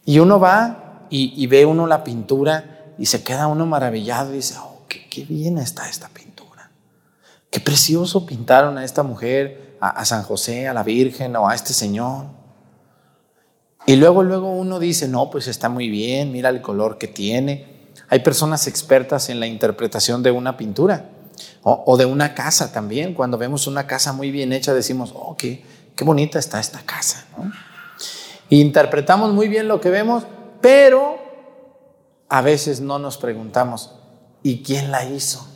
Y 0.03 0.19
uno 0.19 0.37
va 0.37 1.07
y, 1.09 1.33
y 1.41 1.47
ve 1.47 1.65
uno 1.65 1.87
la 1.87 2.03
pintura 2.03 2.73
y 2.97 3.05
se 3.05 3.23
queda 3.23 3.47
uno 3.47 3.65
maravillado 3.65 4.33
y 4.33 4.37
dice, 4.37 4.55
oh, 4.61 4.81
qué, 4.87 5.25
bien 5.25 5.57
está 5.57 5.89
esta 5.89 6.09
pintura. 6.09 6.71
Qué 7.49 7.59
precioso 7.59 8.25
pintaron 8.25 8.77
a 8.77 8.83
esta 8.83 9.03
mujer, 9.03 9.77
a, 9.79 9.89
a 9.89 10.05
San 10.05 10.23
José, 10.23 10.67
a 10.67 10.73
la 10.73 10.83
Virgen 10.83 11.35
o 11.35 11.47
a 11.47 11.55
este 11.55 11.73
Señor. 11.73 12.25
Y 13.85 13.95
luego, 13.95 14.23
luego 14.23 14.51
uno 14.51 14.79
dice, 14.79 15.07
no, 15.07 15.29
pues 15.29 15.47
está 15.47 15.69
muy 15.69 15.89
bien, 15.89 16.31
mira 16.31 16.49
el 16.49 16.61
color 16.61 16.97
que 16.97 17.07
tiene. 17.07 17.77
Hay 18.09 18.19
personas 18.19 18.67
expertas 18.67 19.29
en 19.29 19.39
la 19.39 19.47
interpretación 19.47 20.23
de 20.23 20.31
una 20.31 20.57
pintura 20.57 21.09
o, 21.63 21.97
de 21.97 22.05
una 22.05 22.33
casa 22.33 22.71
también. 22.71 23.13
Cuando 23.13 23.37
vemos 23.37 23.67
una 23.67 23.87
casa 23.87 24.13
muy 24.13 24.31
bien 24.31 24.53
hecha, 24.53 24.73
decimos, 24.73 25.13
oh, 25.15 25.35
qué, 25.37 25.63
qué 25.95 26.03
bonita 26.03 26.39
está 26.39 26.59
esta 26.59 26.81
casa. 26.81 27.25
interpretamos 28.49 29.33
muy 29.33 29.47
bien 29.47 29.67
lo 29.67 29.81
que 29.81 29.89
vemos, 29.89 30.23
pero 30.61 31.26
a 32.29 32.41
veces 32.41 32.81
no 32.81 32.99
nos 32.99 33.17
preguntamos, 33.17 33.91
¿y 34.43 34.63
quién 34.63 34.91
la 34.91 35.05
hizo? 35.05 35.47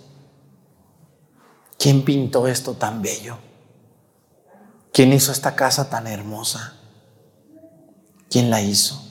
¿Quién 1.77 2.03
pintó 2.03 2.47
esto 2.47 2.73
tan 2.73 3.01
bello? 3.01 3.37
¿Quién 4.93 5.13
hizo 5.13 5.31
esta 5.31 5.55
casa 5.55 5.89
tan 5.89 6.07
hermosa? 6.07 6.75
¿Quién 8.29 8.49
la 8.49 8.61
hizo? 8.61 9.01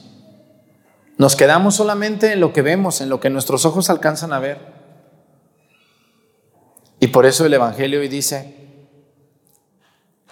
Nos 1.17 1.35
quedamos 1.35 1.75
solamente 1.75 2.33
en 2.33 2.39
lo 2.39 2.53
que 2.53 2.61
vemos, 2.61 3.01
en 3.01 3.09
lo 3.09 3.19
que 3.19 3.29
nuestros 3.29 3.65
ojos 3.65 3.89
alcanzan 3.89 4.33
a 4.33 4.39
ver. 4.39 4.59
Y 6.99 7.07
por 7.07 7.25
eso 7.25 7.45
el 7.45 7.53
Evangelio 7.53 7.99
hoy 7.99 8.07
dice, 8.07 8.55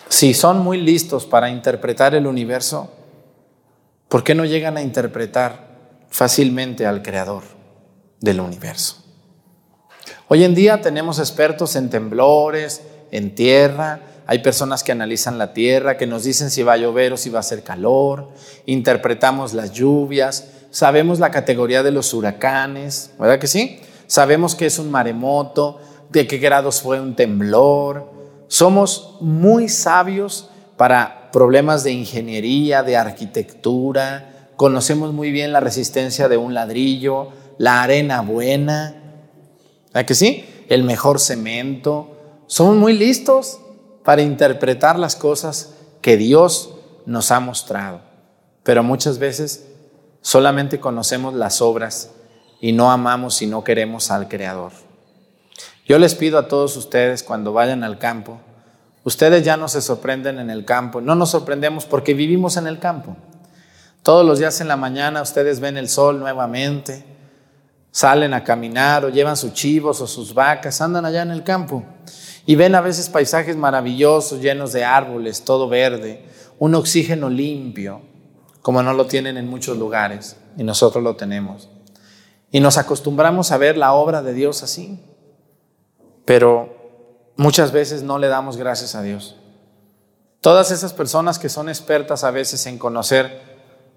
si 0.08 0.34
son 0.34 0.60
muy 0.60 0.82
listos 0.82 1.26
para 1.26 1.50
interpretar 1.50 2.16
el 2.16 2.26
universo, 2.26 2.92
¿por 4.08 4.24
qué 4.24 4.34
no 4.34 4.46
llegan 4.46 4.78
a 4.78 4.82
interpretar 4.82 5.69
fácilmente 6.10 6.86
al 6.86 7.02
creador 7.02 7.44
del 8.20 8.40
universo. 8.40 9.04
Hoy 10.28 10.44
en 10.44 10.56
día 10.56 10.82
tenemos 10.82 11.20
expertos 11.20 11.76
en 11.76 11.90
temblores, 11.90 12.82
en 13.12 13.34
tierra, 13.34 14.02
hay 14.28 14.40
personas 14.40 14.84
que 14.84 14.92
analizan 14.92 15.40
la 15.40 15.54
tierra, 15.54 15.98
que 15.98 16.06
nos 16.06 16.24
dicen 16.24 16.52
si 16.52 16.62
va 16.62 16.74
a 16.74 16.78
llover 16.78 17.14
o 17.14 17.18
si 17.18 17.32
va 17.32 17.40
a 17.40 17.42
hacer 17.42 17.64
calor, 17.64 18.30
interpretamos 18.68 19.54
las 19.54 19.72
lluvias, 19.72 20.50
sabemos 20.70 21.20
la 21.20 21.32
categoría 21.32 21.82
de 21.82 21.92
los 21.92 22.14
huracanes, 22.14 23.12
¿verdad 23.18 23.40
que 23.40 23.48
sí? 23.48 23.80
Sabemos 24.06 24.54
que 24.54 24.68
es 24.68 24.78
un 24.78 24.92
maremoto, 24.92 25.80
de 26.10 26.28
qué 26.28 26.38
grados 26.38 26.82
fue 26.82 27.00
un 27.00 27.16
temblor. 27.16 28.12
Somos 28.48 29.18
muy 29.22 29.70
sabios 29.70 30.50
para 30.76 31.30
problemas 31.32 31.84
de 31.84 31.92
ingeniería, 31.92 32.84
de 32.84 32.98
arquitectura, 32.98 34.39
conocemos 34.60 35.14
muy 35.14 35.32
bien 35.32 35.54
la 35.54 35.62
resistencia 35.62 36.28
de 36.28 36.36
un 36.36 36.54
ladrillo, 36.54 37.30
la 37.58 37.82
arena 37.82 38.20
buena, 38.20 38.94
¿verdad 39.94 40.06
que 40.06 40.16
sí? 40.16 40.44
El 40.68 40.84
mejor 40.84 41.22
cemento. 41.22 42.44
Somos 42.46 42.76
muy 42.76 42.92
listos 42.92 43.62
para 44.04 44.22
interpretar 44.22 45.00
las 45.00 45.16
cosas 45.16 45.76
que 46.02 46.18
Dios 46.18 46.74
nos 47.06 47.32
ha 47.32 47.40
mostrado, 47.40 48.02
pero 48.64 48.84
muchas 48.84 49.18
veces 49.18 49.66
solamente 50.20 50.82
conocemos 50.82 51.34
las 51.34 51.62
obras 51.62 52.12
y 52.60 52.74
no 52.74 52.92
amamos 52.92 53.42
y 53.42 53.48
no 53.48 53.64
queremos 53.64 54.12
al 54.12 54.28
Creador. 54.28 54.74
Yo 55.86 55.98
les 56.00 56.16
pido 56.16 56.38
a 56.38 56.50
todos 56.50 56.76
ustedes 56.76 57.24
cuando 57.24 57.54
vayan 57.54 57.86
al 57.86 57.98
campo, 57.98 58.42
ustedes 59.06 59.46
ya 59.46 59.56
no 59.56 59.70
se 59.70 59.82
sorprenden 59.82 60.38
en 60.38 60.50
el 60.50 60.66
campo, 60.66 61.00
no 61.00 61.16
nos 61.16 61.30
sorprendemos 61.30 61.86
porque 61.86 62.14
vivimos 62.14 62.58
en 62.58 62.68
el 62.68 62.80
campo. 62.80 63.16
Todos 64.10 64.26
los 64.26 64.40
días 64.40 64.60
en 64.60 64.68
la 64.68 64.76
mañana 64.76 65.22
ustedes 65.22 65.60
ven 65.60 65.78
el 65.78 65.88
sol 65.88 66.18
nuevamente, 66.18 67.06
salen 67.92 68.34
a 68.34 68.44
caminar 68.44 69.06
o 69.06 69.10
llevan 69.10 69.38
sus 69.38 69.54
chivos 69.54 70.02
o 70.02 70.08
sus 70.08 70.34
vacas, 70.34 70.82
andan 70.82 71.06
allá 71.06 71.22
en 71.22 71.30
el 71.30 71.44
campo 71.44 71.84
y 72.48 72.56
ven 72.56 72.74
a 72.74 72.82
veces 72.82 73.08
paisajes 73.08 73.56
maravillosos, 73.56 74.42
llenos 74.42 74.74
de 74.74 74.84
árboles, 74.84 75.46
todo 75.46 75.70
verde, 75.70 76.26
un 76.58 76.74
oxígeno 76.74 77.30
limpio, 77.30 78.02
como 78.64 78.82
no 78.82 78.94
lo 78.94 79.06
tienen 79.06 79.38
en 79.38 79.48
muchos 79.48 79.78
lugares 79.78 80.38
y 80.58 80.64
nosotros 80.64 81.04
lo 81.04 81.16
tenemos. 81.16 81.70
Y 82.50 82.62
nos 82.62 82.80
acostumbramos 82.80 83.52
a 83.52 83.60
ver 83.60 83.78
la 83.78 83.94
obra 83.94 84.24
de 84.24 84.34
Dios 84.34 84.64
así, 84.64 85.00
pero 86.26 86.76
muchas 87.38 87.72
veces 87.72 88.02
no 88.02 88.18
le 88.18 88.28
damos 88.28 88.58
gracias 88.58 88.96
a 88.96 89.04
Dios. 89.04 89.36
Todas 90.42 90.72
esas 90.72 90.94
personas 90.94 91.38
que 91.38 91.50
son 91.50 91.70
expertas 91.70 92.24
a 92.24 92.32
veces 92.32 92.66
en 92.66 92.80
conocer 92.80 93.49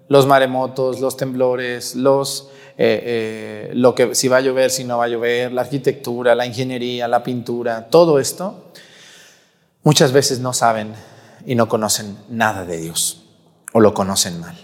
los 0.07 0.27
maremotos, 0.27 0.99
los 0.99 1.17
temblores, 1.17 1.95
los, 1.95 2.49
eh, 2.77 3.69
eh, 3.69 3.71
lo 3.73 3.95
que 3.95 4.15
si 4.15 4.27
va 4.27 4.37
a 4.37 4.41
llover, 4.41 4.69
si 4.71 4.83
no 4.83 4.97
va 4.97 5.05
a 5.05 5.07
llover, 5.07 5.51
la 5.51 5.61
arquitectura, 5.61 6.35
la 6.35 6.45
ingeniería, 6.45 7.07
la 7.07 7.23
pintura, 7.23 7.89
todo 7.89 8.19
esto, 8.19 8.71
muchas 9.83 10.11
veces 10.11 10.39
no 10.39 10.53
saben 10.53 10.93
y 11.45 11.55
no 11.55 11.67
conocen 11.67 12.17
nada 12.29 12.65
de 12.65 12.77
Dios 12.77 13.25
o 13.73 13.79
lo 13.79 13.93
conocen 13.93 14.39
mal. 14.39 14.55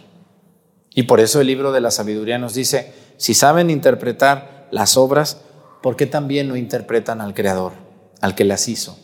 Y 0.94 1.04
por 1.04 1.20
eso 1.20 1.42
el 1.42 1.48
libro 1.48 1.72
de 1.72 1.82
la 1.82 1.92
sabiduría 1.92 2.38
nos 2.38 2.54
dice, 2.54 2.94
si 3.18 3.34
saben 3.34 3.70
interpretar 3.70 4.68
las 4.72 4.98
obras, 4.98 5.42
¿por 5.82 5.96
qué 5.96 6.06
también 6.06 6.48
no 6.48 6.56
interpretan 6.56 7.22
al 7.22 7.34
Creador, 7.34 7.74
al 8.22 8.36
que 8.36 8.44
las 8.44 8.68
hizo? 8.68 8.98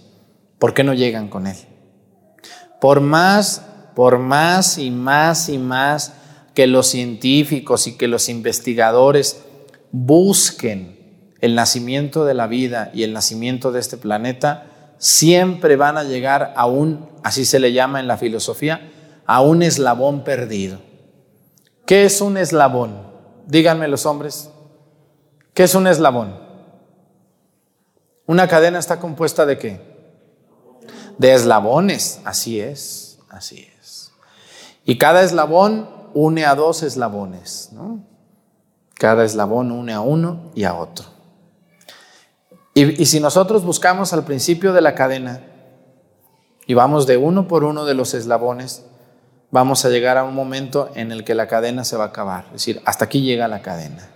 ¿Por 0.59 0.73
qué 0.73 0.83
no 0.83 0.93
llegan 0.93 1.29
con 1.29 1.47
Él? 1.47 1.57
por 2.85 3.01
más, 3.01 3.63
por 3.95 4.19
más 4.19 4.77
y 4.77 4.91
más 4.91 5.49
y 5.49 5.57
más 5.57 6.13
que 6.55 6.65
los 6.65 6.87
científicos 6.87 7.85
y 7.85 7.97
que 7.97 8.07
los 8.07 8.29
investigadores 8.29 9.43
busquen 9.91 10.95
el 11.41 11.53
nacimiento 11.53 12.25
de 12.25 12.33
la 12.33 12.47
vida 12.47 12.89
y 12.93 13.03
el 13.03 13.13
nacimiento 13.13 13.71
de 13.71 13.81
este 13.81 13.97
planeta, 13.97 14.67
siempre 14.97 15.75
van 15.75 15.97
a 15.97 16.03
llegar 16.03 16.53
a 16.55 16.65
un, 16.65 17.09
así 17.23 17.45
se 17.45 17.59
le 17.59 17.73
llama 17.73 17.99
en 17.99 18.07
la 18.07 18.17
filosofía, 18.17 18.91
a 19.27 19.41
un 19.41 19.61
eslabón 19.61 20.23
perdido. 20.23 20.79
¿Qué 21.85 22.05
es 22.05 22.21
un 22.21 22.37
eslabón? 22.37 23.05
Díganme 23.45 23.87
los 23.87 24.05
hombres. 24.05 24.49
¿Qué 25.53 25.63
es 25.63 25.75
un 25.75 25.87
eslabón? 25.87 26.39
Una 28.25 28.47
cadena 28.47 28.79
está 28.79 28.99
compuesta 28.99 29.45
de 29.45 29.57
qué? 29.57 29.81
De 31.17 31.33
eslabones, 31.33 32.21
así 32.25 32.59
es, 32.59 33.19
así 33.29 33.69
es. 33.79 34.11
Y 34.83 34.97
cada 34.97 35.21
eslabón 35.23 35.94
une 36.15 36.45
a 36.45 36.55
dos 36.55 36.81
eslabones, 36.81 37.69
¿no? 37.73 37.99
Cada 38.95 39.25
eslabón 39.25 39.71
une 39.71 39.91
a 39.91 39.99
uno 39.99 40.49
y 40.55 40.63
a 40.63 40.73
otro. 40.73 41.05
Y, 42.73 43.01
y 43.01 43.05
si 43.05 43.19
nosotros 43.19 43.63
buscamos 43.65 44.13
al 44.13 44.23
principio 44.23 44.71
de 44.71 44.79
la 44.79 44.95
cadena 44.95 45.41
y 46.65 46.73
vamos 46.73 47.05
de 47.05 47.17
uno 47.17 47.49
por 47.49 47.65
uno 47.65 47.83
de 47.83 47.93
los 47.93 48.13
eslabones, 48.13 48.85
vamos 49.51 49.83
a 49.83 49.89
llegar 49.89 50.17
a 50.17 50.23
un 50.23 50.33
momento 50.33 50.89
en 50.95 51.11
el 51.11 51.25
que 51.25 51.35
la 51.35 51.47
cadena 51.47 51.83
se 51.83 51.97
va 51.97 52.05
a 52.05 52.07
acabar. 52.07 52.45
Es 52.47 52.53
decir, 52.53 52.81
hasta 52.85 53.05
aquí 53.05 53.21
llega 53.21 53.49
la 53.49 53.61
cadena. 53.61 54.09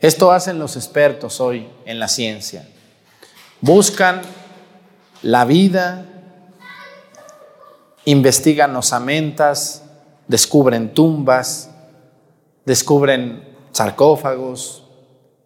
Esto 0.00 0.30
hacen 0.30 0.60
los 0.60 0.76
expertos 0.76 1.40
hoy 1.40 1.68
en 1.84 1.98
la 1.98 2.06
ciencia. 2.06 2.66
Buscan 3.60 4.22
la 5.22 5.44
vida, 5.44 6.06
investigan 8.04 8.74
osamentas, 8.76 9.89
descubren 10.30 10.94
tumbas, 10.94 11.70
descubren 12.64 13.42
sarcófagos, 13.72 14.84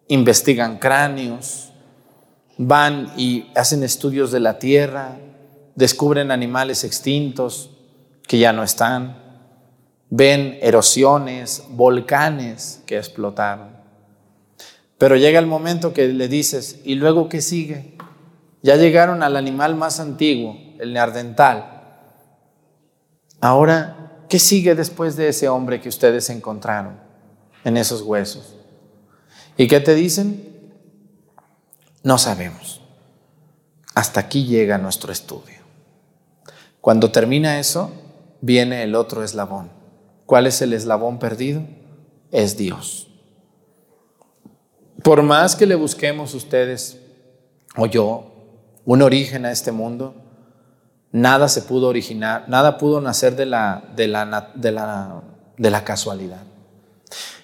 investigan 0.09 0.77
cráneos, 0.77 1.73
van 2.59 3.11
y 3.17 3.51
hacen 3.55 3.83
estudios 3.83 4.31
de 4.31 4.41
la 4.41 4.59
tierra, 4.59 5.17
descubren 5.75 6.31
animales 6.31 6.85
extintos 6.85 7.71
que 8.29 8.39
ya 8.39 8.53
no 8.53 8.63
están, 8.63 9.23
ven 10.11 10.59
erosiones, 10.61 11.65
volcanes 11.71 12.83
que 12.85 12.99
explotaron. 12.99 13.71
Pero 14.99 15.17
llega 15.17 15.39
el 15.39 15.47
momento 15.47 15.95
que 15.95 16.09
le 16.09 16.29
dices, 16.29 16.81
¿y 16.85 16.97
luego 16.97 17.31
qué 17.31 17.41
sigue? 17.41 17.97
Ya 18.63 18.77
llegaron 18.77 19.23
al 19.23 19.39
animal 19.39 19.77
más 19.77 19.99
antiguo, 19.99 20.59
el 20.79 20.93
neardental. 20.93 21.71
Ahora, 23.41 24.04
¿qué 24.29 24.39
sigue 24.39 24.75
después 24.75 25.17
de 25.17 25.29
ese 25.29 25.49
hombre 25.49 25.81
que 25.81 25.89
ustedes 25.89 26.31
encontraron 26.31 26.99
en 27.65 27.77
esos 27.77 28.03
huesos? 28.03 28.57
¿Y 29.57 29.69
qué 29.69 29.81
te 29.81 29.95
dicen? 29.95 30.73
No 32.03 32.19
sabemos. 32.19 32.81
Hasta 33.95 34.21
aquí 34.21 34.45
llega 34.45 34.79
nuestro 34.79 35.13
estudio. 35.13 35.63
Cuando 36.81 37.11
termina 37.11 37.59
eso, 37.59 37.93
viene 38.41 38.83
el 38.83 38.95
otro 38.95 39.23
eslabón. 39.25 39.71
¿Cuál 40.27 40.47
es 40.47 40.61
el 40.63 40.73
eslabón 40.73 41.19
perdido? 41.19 41.63
Es 42.31 42.57
Dios. 42.57 43.09
Por 45.03 45.23
más 45.23 45.55
que 45.55 45.67
le 45.67 45.75
busquemos 45.75 46.35
ustedes 46.35 46.99
o 47.77 47.87
yo 47.87 48.31
un 48.85 49.03
origen 49.03 49.47
a 49.47 49.53
este 49.53 49.73
mundo, 49.73 50.24
nada 51.15 51.49
se 51.49 51.63
pudo 51.63 51.87
originar, 51.87 52.45
nada 52.49 52.77
pudo 52.77 53.01
nacer 53.01 53.37
de 53.37 53.47
la, 53.47 53.85
de 53.95 54.09
la, 54.09 54.51
de 54.57 54.73
la, 54.73 55.23
de 55.57 55.71
la 55.71 55.85
casualidad. 55.85 56.43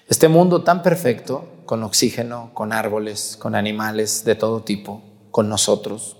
Este 0.09 0.27
mundo 0.27 0.61
tan 0.61 0.83
perfecto, 0.83 1.47
con 1.65 1.81
oxígeno, 1.83 2.51
con 2.53 2.73
árboles, 2.73 3.37
con 3.39 3.55
animales 3.55 4.25
de 4.25 4.35
todo 4.35 4.61
tipo, 4.63 5.01
con 5.31 5.47
nosotros, 5.47 6.17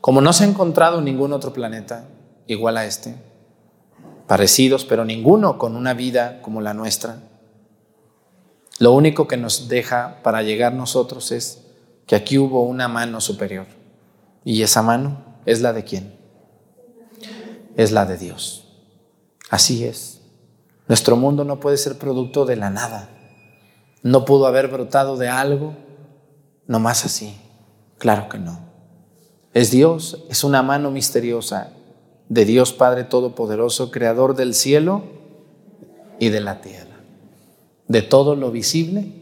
como 0.00 0.20
no 0.20 0.32
se 0.32 0.44
ha 0.44 0.46
encontrado 0.46 1.00
ningún 1.00 1.32
otro 1.32 1.52
planeta 1.52 2.04
igual 2.46 2.76
a 2.76 2.86
este, 2.86 3.16
parecidos, 4.28 4.84
pero 4.84 5.04
ninguno 5.04 5.58
con 5.58 5.74
una 5.74 5.92
vida 5.92 6.40
como 6.40 6.60
la 6.60 6.72
nuestra, 6.72 7.16
lo 8.78 8.92
único 8.92 9.26
que 9.26 9.36
nos 9.36 9.66
deja 9.68 10.20
para 10.22 10.42
llegar 10.42 10.72
nosotros 10.72 11.32
es 11.32 11.66
que 12.06 12.14
aquí 12.14 12.38
hubo 12.38 12.62
una 12.62 12.86
mano 12.86 13.20
superior. 13.20 13.66
¿Y 14.44 14.62
esa 14.62 14.82
mano 14.82 15.31
es 15.46 15.60
la 15.60 15.72
de 15.72 15.84
quién? 15.84 16.14
Es 17.76 17.92
la 17.92 18.04
de 18.04 18.18
Dios. 18.18 18.68
Así 19.50 19.84
es. 19.84 20.20
Nuestro 20.88 21.16
mundo 21.16 21.44
no 21.44 21.60
puede 21.60 21.76
ser 21.76 21.98
producto 21.98 22.44
de 22.44 22.56
la 22.56 22.70
nada. 22.70 23.08
No 24.02 24.24
pudo 24.24 24.46
haber 24.46 24.68
brotado 24.68 25.16
de 25.16 25.28
algo 25.28 25.74
nomás 26.66 27.04
así. 27.04 27.36
Claro 27.98 28.28
que 28.28 28.38
no. 28.38 28.60
Es 29.54 29.70
Dios, 29.70 30.24
es 30.30 30.44
una 30.44 30.62
mano 30.62 30.90
misteriosa 30.90 31.72
de 32.28 32.44
Dios 32.44 32.72
Padre 32.72 33.04
Todopoderoso, 33.04 33.90
Creador 33.90 34.34
del 34.34 34.54
cielo 34.54 35.04
y 36.18 36.30
de 36.30 36.40
la 36.40 36.60
tierra 36.60 36.92
de 37.92 38.00
todo 38.00 38.34
lo 38.36 38.50
visible 38.50 39.12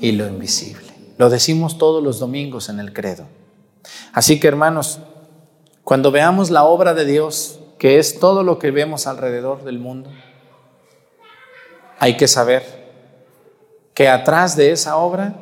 y 0.00 0.12
lo 0.12 0.28
invisible. 0.28 0.86
Lo 1.18 1.28
decimos 1.28 1.76
todos 1.76 2.02
los 2.02 2.20
domingos 2.20 2.68
en 2.68 2.78
el 2.78 2.92
credo. 2.92 3.24
Así 4.12 4.38
que 4.38 4.46
hermanos, 4.46 5.00
cuando 5.84 6.10
veamos 6.10 6.50
la 6.50 6.64
obra 6.64 6.94
de 6.94 7.04
Dios, 7.04 7.60
que 7.78 7.98
es 7.98 8.18
todo 8.18 8.42
lo 8.42 8.58
que 8.58 8.70
vemos 8.70 9.06
alrededor 9.06 9.64
del 9.64 9.78
mundo, 9.78 10.10
hay 11.98 12.16
que 12.16 12.28
saber 12.28 12.80
que 13.94 14.08
atrás 14.08 14.56
de 14.56 14.72
esa 14.72 14.96
obra 14.96 15.34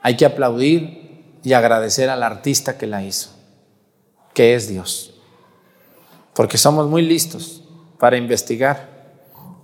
hay 0.00 0.16
que 0.16 0.24
aplaudir 0.24 1.38
y 1.42 1.52
agradecer 1.52 2.08
al 2.08 2.22
artista 2.22 2.78
que 2.78 2.86
la 2.86 3.02
hizo, 3.02 3.30
que 4.32 4.54
es 4.54 4.68
Dios. 4.68 5.14
Porque 6.34 6.58
somos 6.58 6.88
muy 6.88 7.02
listos 7.02 7.62
para 7.98 8.16
investigar, 8.16 8.88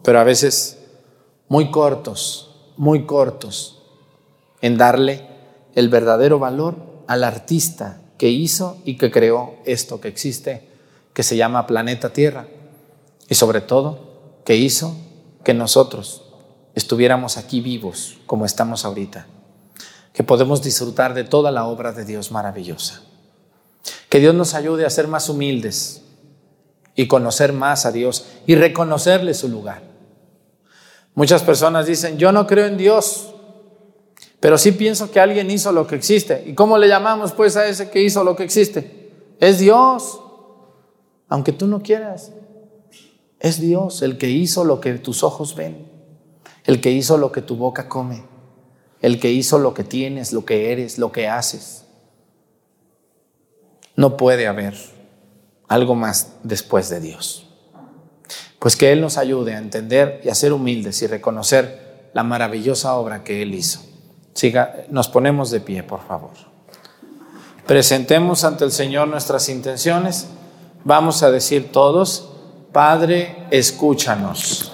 pero 0.03 0.19
a 0.21 0.25
veces 0.25 0.85
muy 1.49 1.71
cortos, 1.71 2.73
muy 2.77 3.07
cortos 3.07 3.83
en 4.61 4.77
darle 4.77 5.27
el 5.75 5.88
verdadero 5.88 6.38
valor 6.38 6.77
al 7.07 7.25
artista 7.25 8.02
que 8.23 8.29
hizo 8.29 8.79
y 8.85 8.99
que 8.99 9.11
creó 9.11 9.57
esto 9.65 10.01
que 10.01 10.07
existe, 10.07 10.63
que 11.13 11.25
se 11.25 11.37
llama 11.37 11.67
planeta 11.67 12.13
Tierra. 12.13 12.47
Y 13.29 13.35
sobre 13.35 13.61
todo, 13.61 14.43
que 14.45 14.55
hizo 14.55 14.97
que 15.43 15.55
nosotros 15.55 16.23
estuviéramos 16.77 17.37
aquí 17.37 17.61
vivos 17.61 18.19
como 18.27 18.45
estamos 18.45 18.85
ahorita, 18.85 19.27
que 20.13 20.23
podemos 20.23 20.63
disfrutar 20.63 21.15
de 21.15 21.25
toda 21.25 21.51
la 21.51 21.67
obra 21.67 21.91
de 21.91 22.05
Dios 22.05 22.31
maravillosa. 22.31 23.03
Que 24.09 24.21
Dios 24.21 24.37
nos 24.37 24.55
ayude 24.55 24.87
a 24.87 24.91
ser 24.91 25.09
más 25.09 25.29
humildes 25.29 26.03
y 26.95 27.09
conocer 27.09 27.53
más 27.53 27.87
a 27.87 27.91
Dios 27.91 28.27
y 28.47 28.55
reconocerle 28.55 29.35
su 29.35 29.49
lugar. 29.49 29.83
Muchas 31.17 31.43
personas 31.43 31.87
dicen, 31.87 32.19
yo 32.19 32.31
no 32.31 32.47
creo 32.47 32.67
en 32.67 32.77
Dios, 32.77 33.32
pero 34.42 34.59
sí 34.59 34.72
pienso 34.72 35.09
que 35.12 35.20
alguien 35.20 35.52
hizo 35.52 35.70
lo 35.70 35.87
que 35.87 35.94
existe. 35.94 36.42
¿Y 36.44 36.55
cómo 36.55 36.76
le 36.76 36.88
llamamos 36.88 37.31
pues 37.31 37.57
a 37.57 37.68
ese 37.68 37.90
que 37.90 38.02
hizo 38.02 38.24
lo 38.24 38.35
que 38.35 38.42
existe? 38.42 39.12
Es 39.38 39.61
Dios, 39.61 40.20
aunque 41.28 41.52
tú 41.52 41.68
no 41.68 41.81
quieras. 41.81 42.33
Es 43.38 43.61
Dios 43.61 44.02
el 44.02 44.18
que 44.18 44.31
hizo 44.31 44.64
lo 44.64 44.81
que 44.81 44.94
tus 44.94 45.22
ojos 45.22 45.55
ven, 45.55 45.88
el 46.64 46.81
que 46.81 46.90
hizo 46.90 47.18
lo 47.18 47.31
que 47.31 47.40
tu 47.40 47.55
boca 47.55 47.88
come, 47.88 48.24
el 49.00 49.20
que 49.20 49.31
hizo 49.31 49.61
lo 49.61 49.74
que 49.74 49.85
tienes, 49.85 50.33
lo 50.33 50.44
que 50.44 50.72
eres, 50.72 50.98
lo 50.98 51.12
que 51.12 51.28
haces. 51.28 51.85
No 53.94 54.16
puede 54.16 54.48
haber 54.48 54.74
algo 55.68 55.94
más 55.94 56.33
después 56.42 56.88
de 56.88 56.98
Dios. 56.98 57.48
Pues 58.59 58.74
que 58.74 58.90
Él 58.90 59.02
nos 59.02 59.18
ayude 59.18 59.55
a 59.55 59.59
entender 59.59 60.20
y 60.24 60.31
a 60.31 60.35
ser 60.35 60.52
humildes 60.52 61.00
y 61.02 61.07
reconocer 61.07 62.11
la 62.12 62.24
maravillosa 62.24 62.96
obra 62.96 63.22
que 63.22 63.42
Él 63.42 63.55
hizo. 63.55 63.91
Siga, 64.35 64.85
nos 64.88 65.09
ponemos 65.09 65.51
de 65.51 65.61
pie, 65.61 65.83
por 65.83 66.01
favor. 66.01 66.31
Presentemos 67.66 68.45
ante 68.45 68.64
el 68.64 68.73
Señor 68.73 69.09
nuestras 69.09 69.49
intenciones. 69.49 70.29
Vamos 70.85 71.23
a 71.23 71.31
decir 71.31 71.71
todos, 71.71 72.31
Padre, 72.73 73.47
escúchanos. 73.51 74.73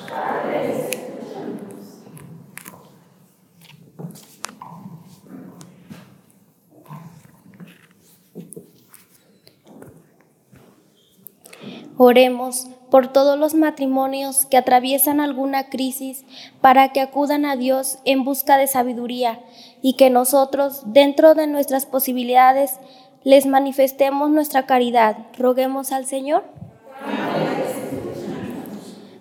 Oremos 12.00 12.68
por 12.90 13.08
todos 13.08 13.38
los 13.38 13.54
matrimonios 13.54 14.46
que 14.46 14.56
atraviesan 14.56 15.20
alguna 15.20 15.68
crisis 15.68 16.24
para 16.60 16.92
que 16.92 17.00
acudan 17.00 17.44
a 17.44 17.56
Dios 17.56 17.98
en 18.04 18.24
busca 18.24 18.56
de 18.56 18.68
sabiduría 18.68 19.40
y 19.82 19.94
que 19.94 20.10
nosotros, 20.10 20.82
dentro 20.86 21.34
de 21.34 21.46
nuestras 21.46 21.86
posibilidades, 21.86 22.78
les 23.24 23.46
manifestemos 23.46 24.30
nuestra 24.30 24.66
caridad. 24.66 25.16
Roguemos 25.36 25.92
al 25.92 26.06
Señor 26.06 26.44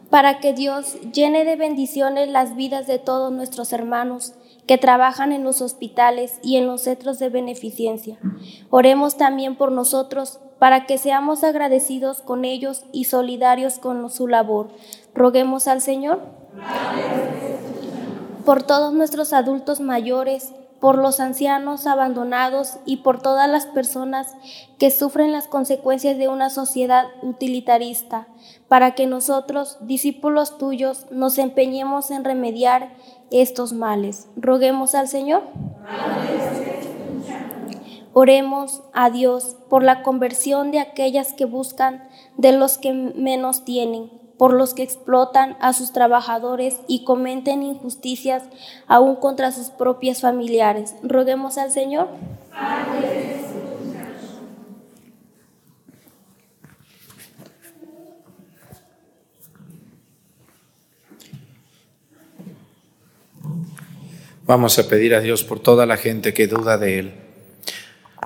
para 0.09 0.39
que 0.39 0.53
Dios 0.53 0.97
llene 1.11 1.43
de 1.43 1.55
bendiciones 1.55 2.29
las 2.29 2.55
vidas 2.55 2.87
de 2.87 2.99
todos 2.99 3.31
nuestros 3.31 3.73
hermanos 3.73 4.33
que 4.65 4.77
trabajan 4.77 5.31
en 5.31 5.43
los 5.43 5.61
hospitales 5.61 6.39
y 6.43 6.57
en 6.57 6.67
los 6.67 6.81
centros 6.81 7.19
de 7.19 7.29
beneficencia. 7.29 8.17
Oremos 8.69 9.17
también 9.17 9.55
por 9.55 9.71
nosotros 9.71 10.39
para 10.59 10.85
que 10.85 10.97
seamos 10.97 11.43
agradecidos 11.43 12.21
con 12.21 12.45
ellos 12.45 12.85
y 12.91 13.05
solidarios 13.05 13.79
con 13.79 14.09
su 14.09 14.27
labor. 14.27 14.69
Roguemos 15.13 15.67
al 15.67 15.81
Señor 15.81 16.21
por 18.47 18.63
todos 18.63 18.93
nuestros 18.93 19.33
adultos 19.33 19.81
mayores, 19.81 20.53
por 20.79 20.97
los 20.97 21.19
ancianos 21.19 21.85
abandonados 21.85 22.77
y 22.85 22.97
por 22.97 23.21
todas 23.21 23.49
las 23.49 23.65
personas 23.65 24.37
que 24.79 24.89
sufren 24.89 25.33
las 25.33 25.49
consecuencias 25.49 26.17
de 26.17 26.29
una 26.29 26.49
sociedad 26.49 27.07
utilitarista, 27.23 28.29
para 28.69 28.95
que 28.95 29.05
nosotros, 29.05 29.77
discípulos 29.81 30.57
tuyos, 30.57 31.07
nos 31.11 31.37
empeñemos 31.39 32.09
en 32.09 32.23
remediar 32.23 32.93
estos 33.31 33.73
males. 33.73 34.29
Roguemos 34.37 34.95
al 34.95 35.09
Señor. 35.09 35.43
Oremos 38.13 38.81
a 38.93 39.09
Dios 39.09 39.57
por 39.69 39.83
la 39.83 40.03
conversión 40.03 40.71
de 40.71 40.79
aquellas 40.79 41.33
que 41.33 41.43
buscan 41.43 42.07
de 42.37 42.53
los 42.53 42.77
que 42.77 42.93
menos 42.93 43.65
tienen 43.65 44.16
por 44.37 44.53
los 44.53 44.73
que 44.73 44.83
explotan 44.83 45.57
a 45.59 45.73
sus 45.73 45.91
trabajadores 45.91 46.77
y 46.87 47.03
cometen 47.03 47.63
injusticias 47.63 48.43
aún 48.87 49.15
contra 49.15 49.51
sus 49.51 49.69
propias 49.69 50.21
familiares. 50.21 50.95
Roguemos 51.03 51.57
al 51.57 51.71
Señor. 51.71 52.07
Vamos 64.45 64.79
a 64.79 64.87
pedir 64.87 65.13
a 65.13 65.19
Dios 65.19 65.43
por 65.43 65.59
toda 65.59 65.85
la 65.85 65.97
gente 65.97 66.33
que 66.33 66.47
duda 66.47 66.77
de 66.77 66.99
Él, 66.99 67.13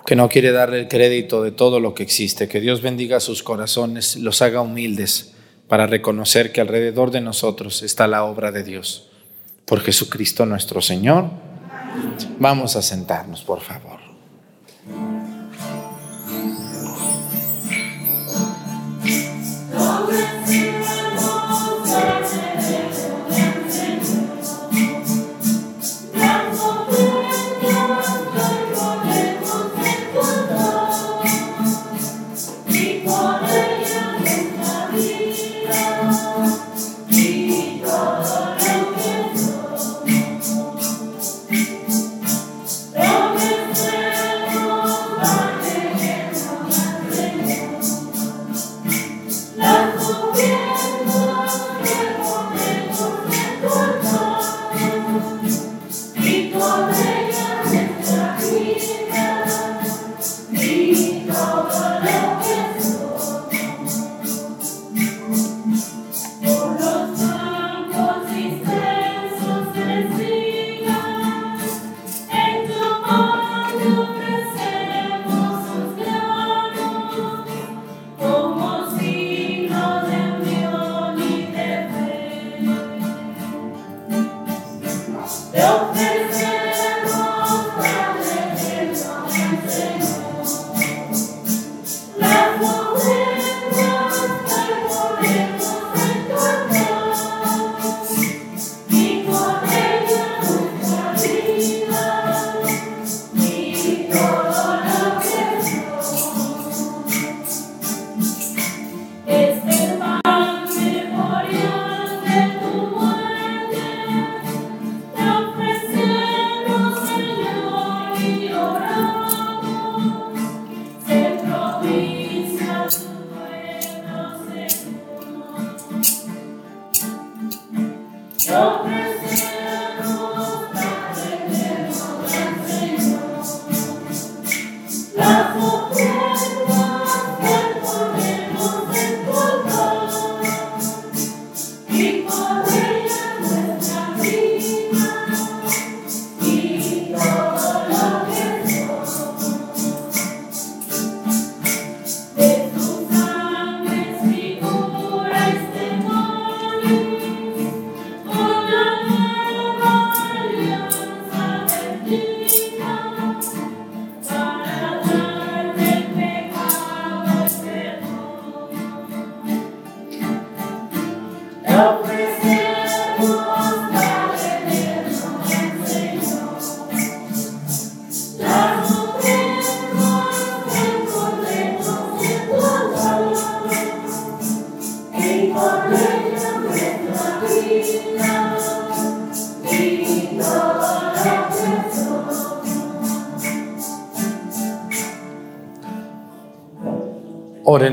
que 0.06 0.16
no 0.16 0.30
quiere 0.30 0.52
darle 0.52 0.82
el 0.82 0.88
crédito 0.88 1.42
de 1.42 1.52
todo 1.52 1.80
lo 1.80 1.96
que 1.96 2.04
existe, 2.04 2.48
que 2.48 2.62
Dios 2.62 2.84
bendiga 2.84 3.20
sus 3.20 3.42
corazones, 3.42 4.18
los 4.18 4.44
haga 4.44 4.62
humildes 4.62 5.34
para 5.72 5.88
reconocer 5.88 6.52
que 6.52 6.60
alrededor 6.60 7.12
de 7.12 7.22
nosotros 7.22 7.82
está 7.82 8.06
la 8.06 8.26
obra 8.26 8.52
de 8.52 8.62
Dios. 8.62 9.08
Por 9.64 9.80
Jesucristo 9.80 10.46
nuestro 10.46 10.82
Señor. 10.82 11.30
Vamos 12.40 12.76
a 12.76 12.82
sentarnos, 12.82 13.42
por 13.42 13.62
favor. 13.62 14.02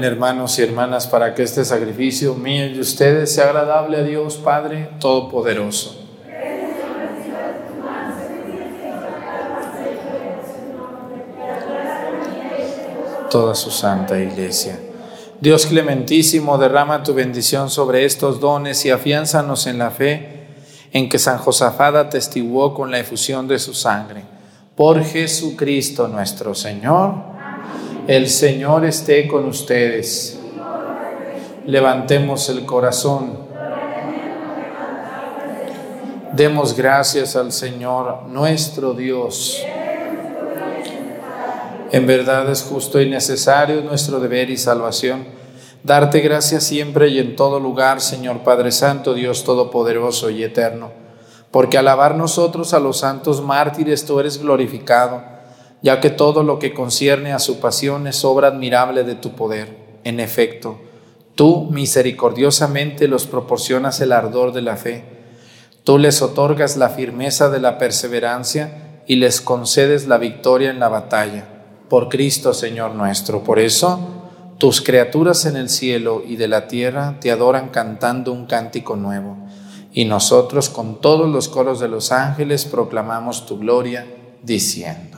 Hermanos 0.05 0.59
y 0.59 0.63
hermanas 0.63 1.07
para 1.07 1.35
que 1.35 1.43
este 1.43 1.65
sacrificio 1.65 2.35
mío 2.35 2.67
y 2.67 2.75
de 2.75 2.81
ustedes 2.81 3.35
sea 3.35 3.47
agradable 3.47 3.99
a 3.99 4.03
Dios 4.03 4.37
Padre 4.37 4.91
Todopoderoso. 5.01 5.97
Toda 13.31 13.55
su 13.55 13.71
santa 13.71 14.19
iglesia. 14.19 14.79
Dios 15.41 15.67
clementísimo, 15.67 16.59
derrama 16.59 17.03
tu 17.03 17.15
bendición 17.15 17.71
sobre 17.71 18.05
estos 18.05 18.41
dones 18.41 18.85
y 18.85 18.91
afiánzanos 18.91 19.67
en 19.67 19.79
la 19.79 19.91
fe 19.91 20.39
en 20.93 21.09
que 21.09 21.19
San 21.19 21.39
Josafat 21.39 21.95
atestiguó 21.95 22.75
con 22.75 22.91
la 22.91 22.99
efusión 22.99 23.47
de 23.47 23.59
su 23.59 23.75
sangre. 23.75 24.25
Por 24.75 25.05
Jesucristo 25.05 26.09
nuestro 26.09 26.55
Señor. 26.55 27.38
El 28.09 28.31
Señor 28.31 28.87
esté 28.87 29.29
con 29.29 29.45
ustedes. 29.45 30.41
Levantemos 31.67 32.49
el 32.49 32.65
corazón. 32.65 33.37
Demos 36.33 36.75
gracias 36.75 37.37
al 37.37 37.53
Señor 37.53 38.23
nuestro 38.29 38.95
Dios. 38.95 39.63
En 41.93 42.07
verdad 42.07 42.51
es 42.51 42.63
justo 42.63 42.99
y 42.99 43.11
necesario 43.11 43.83
nuestro 43.83 44.21
deber 44.21 44.49
y 44.49 44.57
salvación 44.57 45.27
darte 45.85 46.21
gracias 46.21 46.65
siempre 46.65 47.09
y 47.09 47.19
en 47.19 47.37
todo 47.37 47.61
lugar, 47.61 48.01
Señor 48.01 48.39
Padre 48.39 48.73
Santo, 48.73 49.13
Dios 49.13 49.45
Todopoderoso 49.45 50.31
y 50.31 50.43
Eterno, 50.45 50.93
porque 51.51 51.77
al 51.77 51.89
alabar 51.89 52.15
nosotros 52.15 52.73
a 52.73 52.81
los 52.81 53.01
santos 53.01 53.43
mártires 53.43 54.07
tú 54.07 54.19
eres 54.19 54.39
glorificado 54.39 55.38
ya 55.83 56.01
que 56.01 56.11
todo 56.11 56.43
lo 56.43 56.59
que 56.59 56.75
concierne 56.75 57.33
a 57.33 57.39
su 57.39 57.61
pasión 57.61 58.07
es 58.07 58.25
obra 58.25 58.49
admirable 58.49 59.05
de 59.05 59.15
tu 59.15 59.33
poder. 59.33 59.77
En 60.05 60.21
efecto, 60.21 60.79
tú 61.35 61.69
misericordiosamente 61.71 63.09
los 63.09 63.27
proporcionas 63.27 64.01
el 64.01 64.13
ardor 64.13 64.53
de 64.53 64.63
la 64.63 64.77
fe, 64.77 65.05
tú 65.85 65.99
les 65.99 66.21
otorgas 66.23 66.77
la 66.77 66.89
firmeza 66.89 67.49
de 67.49 67.61
la 67.61 67.79
perseverancia 67.79 69.03
y 69.07 69.17
les 69.17 69.41
concedes 69.41 70.07
la 70.07 70.19
victoria 70.19 70.71
en 70.71 70.81
la 70.81 70.89
batalla. 70.89 71.47
Por 71.89 72.09
Cristo, 72.09 72.53
Señor 72.53 72.95
nuestro. 72.95 73.43
Por 73.43 73.59
eso, 73.59 74.01
tus 74.59 74.83
criaturas 74.83 75.47
en 75.47 75.57
el 75.57 75.69
cielo 75.69 76.23
y 76.27 76.37
de 76.37 76.49
la 76.49 76.69
tierra 76.69 77.19
te 77.21 77.31
adoran 77.31 77.69
cantando 77.69 78.33
un 78.33 78.47
cántico 78.47 78.97
nuevo. 78.97 79.37
Y 79.93 80.05
nosotros 80.05 80.69
con 80.69 81.01
todos 81.01 81.29
los 81.31 81.49
coros 81.49 81.81
de 81.81 81.89
los 81.89 82.13
ángeles 82.13 82.67
proclamamos 82.67 83.47
tu 83.47 83.59
gloria, 83.59 84.07
diciendo. 84.43 85.18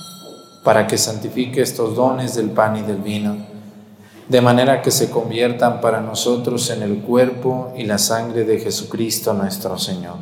para 0.63 0.85
que 0.87 0.97
santifique 0.97 1.61
estos 1.61 1.95
dones 1.95 2.35
del 2.35 2.51
pan 2.51 2.77
y 2.77 2.81
del 2.81 2.97
vino, 2.97 3.35
de 4.29 4.41
manera 4.41 4.81
que 4.81 4.91
se 4.91 5.09
conviertan 5.09 5.81
para 5.81 6.01
nosotros 6.01 6.69
en 6.69 6.83
el 6.83 6.99
cuerpo 7.01 7.73
y 7.75 7.83
la 7.83 7.97
sangre 7.97 8.45
de 8.45 8.59
Jesucristo 8.59 9.33
nuestro 9.33 9.77
Señor, 9.77 10.17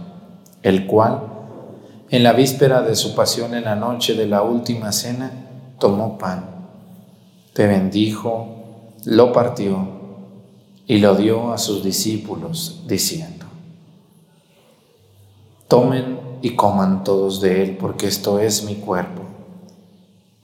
el 0.64 0.88
cual, 0.88 1.22
en 2.10 2.24
la 2.24 2.34
víspera 2.34 2.82
de 2.82 2.96
su 2.96 3.14
pasión 3.14 3.54
en 3.54 3.66
la 3.66 3.76
noche 3.76 4.16
de 4.16 4.28
la 4.28 4.42
última 4.42 4.92
cena, 4.92 5.32
tomó 5.78 6.18
pan, 6.18 6.46
te 7.54 7.68
bendijo, 7.68 8.96
lo 9.06 9.32
partió 9.32 10.00
y 10.88 10.98
lo 11.00 11.16
dio 11.16 11.52
a 11.52 11.58
sus 11.58 11.84
discípulos, 11.84 12.84
diciendo, 12.88 13.46
tomen 15.68 16.20
y 16.42 16.56
coman 16.56 17.04
todos 17.04 17.42
de 17.42 17.62
él, 17.62 17.78
porque 17.78 18.08
esto 18.08 18.40
es 18.40 18.64
mi 18.64 18.76
cuerpo 18.76 19.29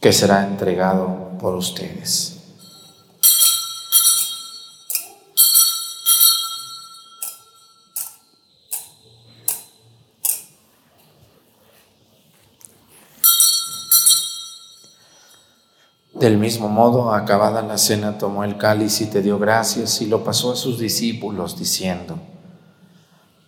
que 0.05 0.13
será 0.13 0.45
entregado 0.45 1.35
por 1.39 1.55
ustedes. 1.55 2.37
Del 16.13 16.37
mismo 16.37 16.69
modo, 16.69 17.11
acabada 17.11 17.63
la 17.63 17.79
cena, 17.79 18.19
tomó 18.19 18.43
el 18.43 18.57
cáliz 18.57 19.01
y 19.01 19.07
te 19.07 19.23
dio 19.23 19.39
gracias 19.39 20.03
y 20.03 20.05
lo 20.05 20.23
pasó 20.23 20.51
a 20.51 20.55
sus 20.55 20.77
discípulos, 20.77 21.57
diciendo, 21.57 22.19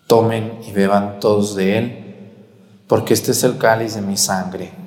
tomen 0.08 0.60
y 0.68 0.72
beban 0.72 1.20
todos 1.20 1.54
de 1.54 1.78
él, 1.78 2.34
porque 2.88 3.14
este 3.14 3.34
es 3.34 3.44
el 3.44 3.60
cáliz 3.60 3.94
de 3.94 4.02
mi 4.02 4.18
sangre 4.18 4.87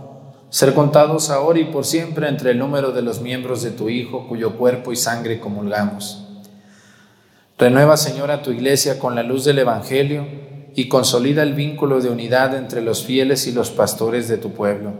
ser 0.51 0.73
contados 0.73 1.29
ahora 1.29 1.59
y 1.59 1.63
por 1.63 1.85
siempre 1.85 2.27
entre 2.27 2.51
el 2.51 2.59
número 2.59 2.91
de 2.91 3.01
los 3.01 3.21
miembros 3.21 3.63
de 3.63 3.71
tu 3.71 3.87
Hijo, 3.87 4.27
cuyo 4.27 4.57
cuerpo 4.57 4.91
y 4.91 4.97
sangre 4.97 5.39
comulgamos. 5.39 6.27
Renueva, 7.57 7.95
Señor, 7.95 8.31
a 8.31 8.41
tu 8.41 8.51
iglesia 8.51 8.99
con 8.99 9.15
la 9.15 9.23
luz 9.23 9.45
del 9.45 9.59
Evangelio 9.59 10.27
y 10.75 10.89
consolida 10.89 11.41
el 11.43 11.53
vínculo 11.53 12.01
de 12.01 12.09
unidad 12.09 12.53
entre 12.53 12.81
los 12.81 13.05
fieles 13.05 13.47
y 13.47 13.53
los 13.53 13.71
pastores 13.71 14.27
de 14.27 14.37
tu 14.37 14.51
pueblo, 14.51 14.91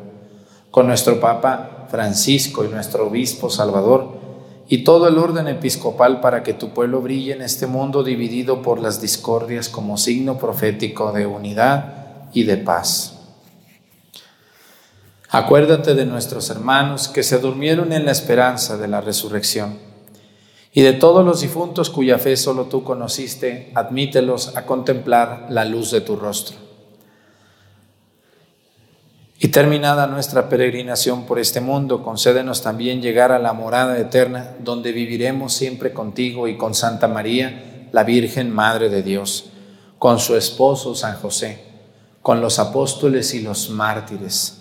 con 0.72 0.88
nuestro 0.88 1.20
Papa 1.20 1.88
Francisco 1.90 2.64
y 2.64 2.70
nuestro 2.70 3.08
Obispo 3.08 3.50
Salvador, 3.50 4.22
y 4.70 4.86
todo 4.86 5.10
el 5.10 5.18
orden 5.18 5.50
episcopal 5.50 6.22
para 6.22 6.44
que 6.44 6.54
tu 6.54 6.70
pueblo 6.70 7.02
brille 7.02 7.34
en 7.34 7.42
este 7.42 7.68
mundo 7.68 8.04
dividido 8.04 8.62
por 8.62 8.80
las 8.80 9.02
discordias 9.02 9.68
como 9.68 9.98
signo 9.98 10.38
profético 10.38 11.12
de 11.12 11.26
unidad 11.26 12.30
y 12.32 12.44
de 12.44 12.56
paz 12.56 13.21
Acuérdate 15.34 15.96
de 15.96 16.06
nuestros 16.06 16.50
hermanos 16.50 17.08
que 17.08 17.24
se 17.24 17.40
durmieron 17.40 17.94
en 17.94 18.04
la 18.04 18.12
esperanza 18.12 18.76
de 18.76 18.90
la 18.90 19.00
resurrección. 19.00 19.80
Y 20.74 20.82
de 20.82 20.92
todos 20.92 21.26
los 21.26 21.40
difuntos 21.40 21.90
cuya 21.90 22.18
fe 22.18 22.36
solo 22.36 22.66
tú 22.66 22.84
conociste, 22.84 23.72
admítelos 23.74 24.58
a 24.58 24.66
contemplar 24.66 25.48
la 25.50 25.64
luz 25.64 25.90
de 25.92 26.02
tu 26.02 26.18
rostro. 26.18 26.58
Y 29.40 29.48
terminada 29.48 30.06
nuestra 30.08 30.50
peregrinación 30.50 31.26
por 31.26 31.40
este 31.40 31.62
mundo, 31.62 32.04
concédenos 32.04 32.62
también 32.62 33.02
llegar 33.02 33.32
a 33.32 33.40
la 33.40 33.54
morada 33.54 33.98
eterna, 33.98 34.56
donde 34.60 34.92
viviremos 34.92 35.54
siempre 35.54 35.94
contigo 35.94 36.50
y 36.50 36.58
con 36.58 36.76
Santa 36.76 37.08
María, 37.08 37.88
la 37.94 38.04
Virgen 38.04 38.54
Madre 38.54 38.90
de 38.90 39.02
Dios, 39.02 39.46
con 39.98 40.20
su 40.20 40.36
esposo 40.36 40.94
San 40.94 41.16
José, 41.16 41.64
con 42.22 42.42
los 42.42 42.60
apóstoles 42.60 43.34
y 43.34 43.42
los 43.42 43.70
mártires 43.70 44.61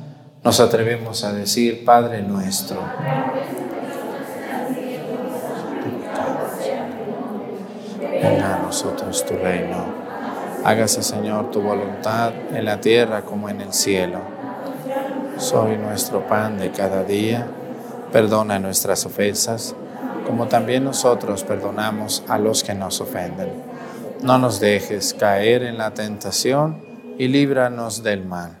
nos 0.43 0.59
atrevemos 0.59 1.23
a 1.23 1.33
decir, 1.33 1.85
Padre 1.85 2.21
nuestro. 2.21 2.81
Venga 7.99 8.55
a 8.55 8.59
nosotros 8.59 9.25
tu 9.25 9.35
reino. 9.35 9.85
Hágase, 10.63 11.03
Señor, 11.03 11.51
tu 11.51 11.61
voluntad 11.61 12.33
en 12.51 12.65
la 12.65 12.81
tierra 12.81 13.21
como 13.21 13.49
en 13.49 13.61
el 13.61 13.73
cielo. 13.73 14.19
Soy 15.37 15.77
nuestro 15.77 16.27
pan 16.27 16.57
de 16.57 16.71
cada 16.71 17.03
día. 17.03 17.47
Perdona 18.11 18.59
nuestras 18.59 19.05
ofensas, 19.05 19.75
como 20.27 20.47
también 20.47 20.83
nosotros 20.83 21.43
perdonamos 21.43 22.23
a 22.27 22.37
los 22.37 22.63
que 22.63 22.73
nos 22.73 22.99
ofenden. 22.99 23.49
No 24.21 24.37
nos 24.37 24.59
dejes 24.59 25.13
caer 25.13 25.63
en 25.63 25.77
la 25.77 25.93
tentación 25.93 26.83
y 27.17 27.27
líbranos 27.27 28.03
del 28.03 28.25
mal. 28.25 28.60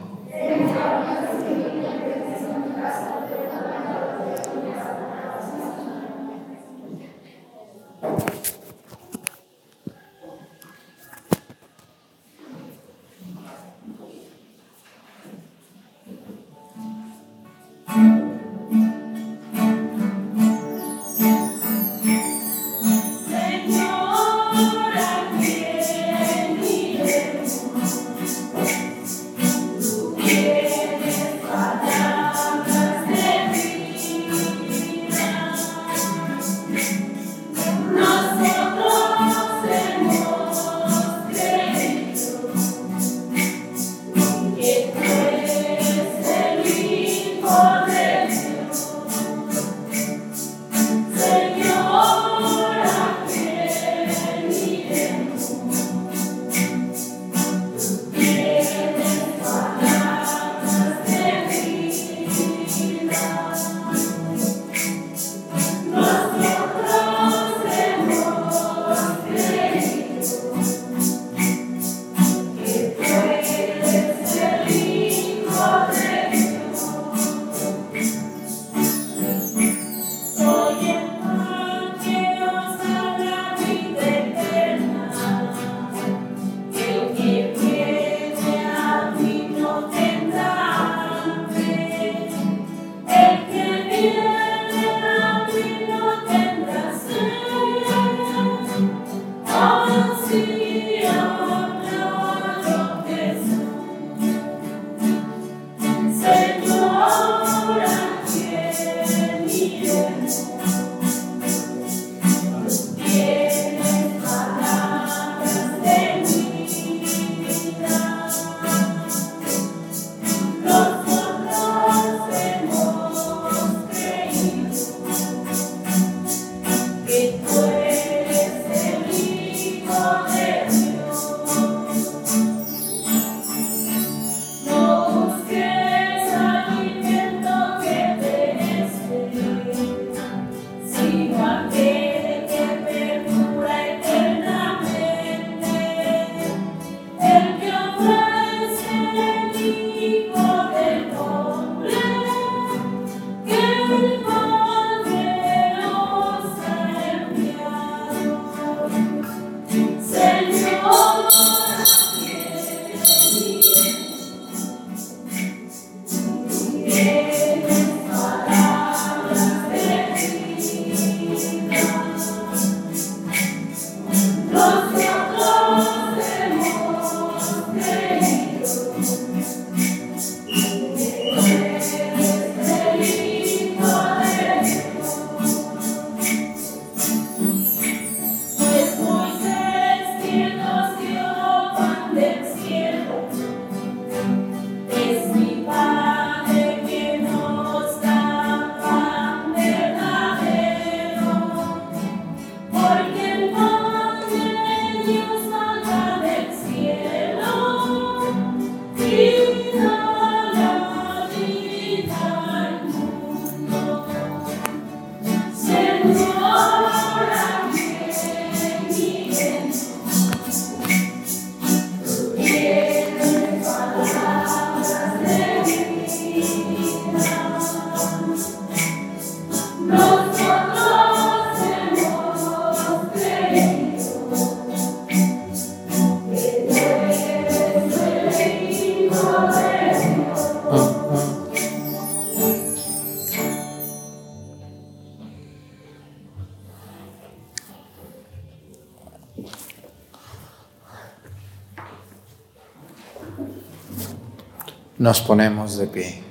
Nos 255.01 255.19
ponemos 255.19 255.79
de 255.79 255.87
pie. 255.87 256.21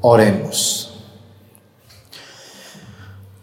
Oremos. 0.00 0.98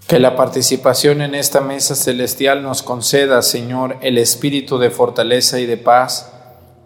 Que 0.08 0.18
la 0.18 0.36
participación 0.36 1.22
en 1.22 1.36
esta 1.36 1.62
mesa 1.62 1.94
celestial 1.94 2.64
nos 2.64 2.82
conceda, 2.82 3.44
Señor, 3.44 3.98
el 4.02 4.18
espíritu 4.18 4.80
de 4.80 4.90
fortaleza 4.90 5.60
y 5.60 5.68
de 5.68 5.78
paz, 5.78 6.32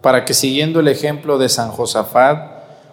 para 0.02 0.26
que 0.26 0.34
siguiendo 0.34 0.80
el 0.80 0.88
ejemplo 0.88 1.38
de 1.38 1.48
San 1.48 1.70
Josafat, 1.70 2.50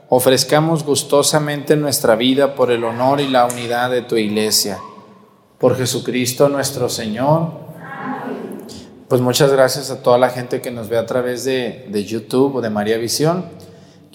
ofrezcamos 0.08 0.86
gustosamente 0.86 1.76
nuestra 1.76 2.16
vida 2.16 2.56
por 2.56 2.72
el 2.72 2.86
honor 2.86 3.20
y 3.20 3.28
la 3.28 3.48
unidad 3.48 3.92
de 3.92 4.04
tu 4.04 4.16
iglesia. 4.16 4.80
Por 5.58 5.76
Jesucristo 5.76 6.48
nuestro 6.48 6.88
Señor. 6.88 7.52
Pues 9.10 9.20
muchas 9.20 9.52
gracias 9.52 9.92
a 9.92 10.02
toda 10.02 10.18
la 10.18 10.30
gente 10.30 10.62
que 10.62 10.72
nos 10.72 10.88
ve 10.88 10.98
a 10.98 11.06
través 11.06 11.44
de, 11.44 11.88
de 11.90 12.06
YouTube 12.06 12.56
o 12.56 12.62
de 12.62 12.70
María 12.70 12.98
Visión 12.98 13.65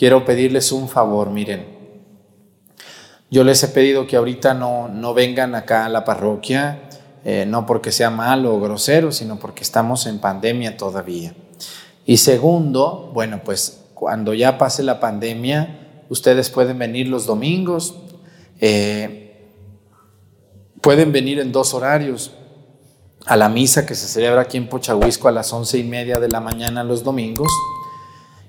quiero 0.01 0.25
pedirles 0.25 0.73
un 0.73 0.89
favor, 0.89 1.29
miren. 1.29 1.67
Yo 3.31 3.45
les 3.45 3.63
he 3.63 3.69
pedido 3.69 4.07
que 4.07 4.17
ahorita 4.17 4.55
no, 4.55 4.89
no 4.89 5.13
vengan 5.13 5.55
acá 5.55 5.85
a 5.85 5.91
la 5.91 6.07
parroquia, 6.07 6.89
eh, 7.23 7.45
no 7.47 7.67
porque 7.67 7.93
sea 7.93 8.09
malo 8.09 8.55
o 8.55 8.61
grosero, 8.61 9.13
sino 9.13 9.39
porque 9.39 9.63
estamos 9.63 10.07
en 10.07 10.19
pandemia 10.19 10.79
todavía. 10.79 11.35
Y 12.07 12.17
segundo, 12.17 13.11
bueno, 13.13 13.43
pues 13.45 13.83
cuando 13.93 14.33
ya 14.33 14.57
pase 14.57 14.83
la 14.83 15.01
pandemia, 15.01 16.07
ustedes 16.09 16.49
pueden 16.49 16.79
venir 16.79 17.07
los 17.07 17.27
domingos, 17.27 17.95
eh, 18.59 19.53
pueden 20.81 21.13
venir 21.13 21.41
en 21.41 21.53
dos 21.53 21.75
horarios, 21.75 22.33
a 23.27 23.37
la 23.37 23.51
misa 23.51 23.85
que 23.85 23.95
se 23.95 24.09
celebra 24.09 24.41
aquí 24.41 24.57
en 24.57 24.67
Pochahuisco 24.67 25.29
a 25.29 25.33
las 25.33 25.53
once 25.53 25.77
y 25.77 25.85
media 25.85 26.19
de 26.19 26.31
la 26.31 26.41
mañana 26.41 26.85
los 26.85 27.05
domingos 27.05 27.53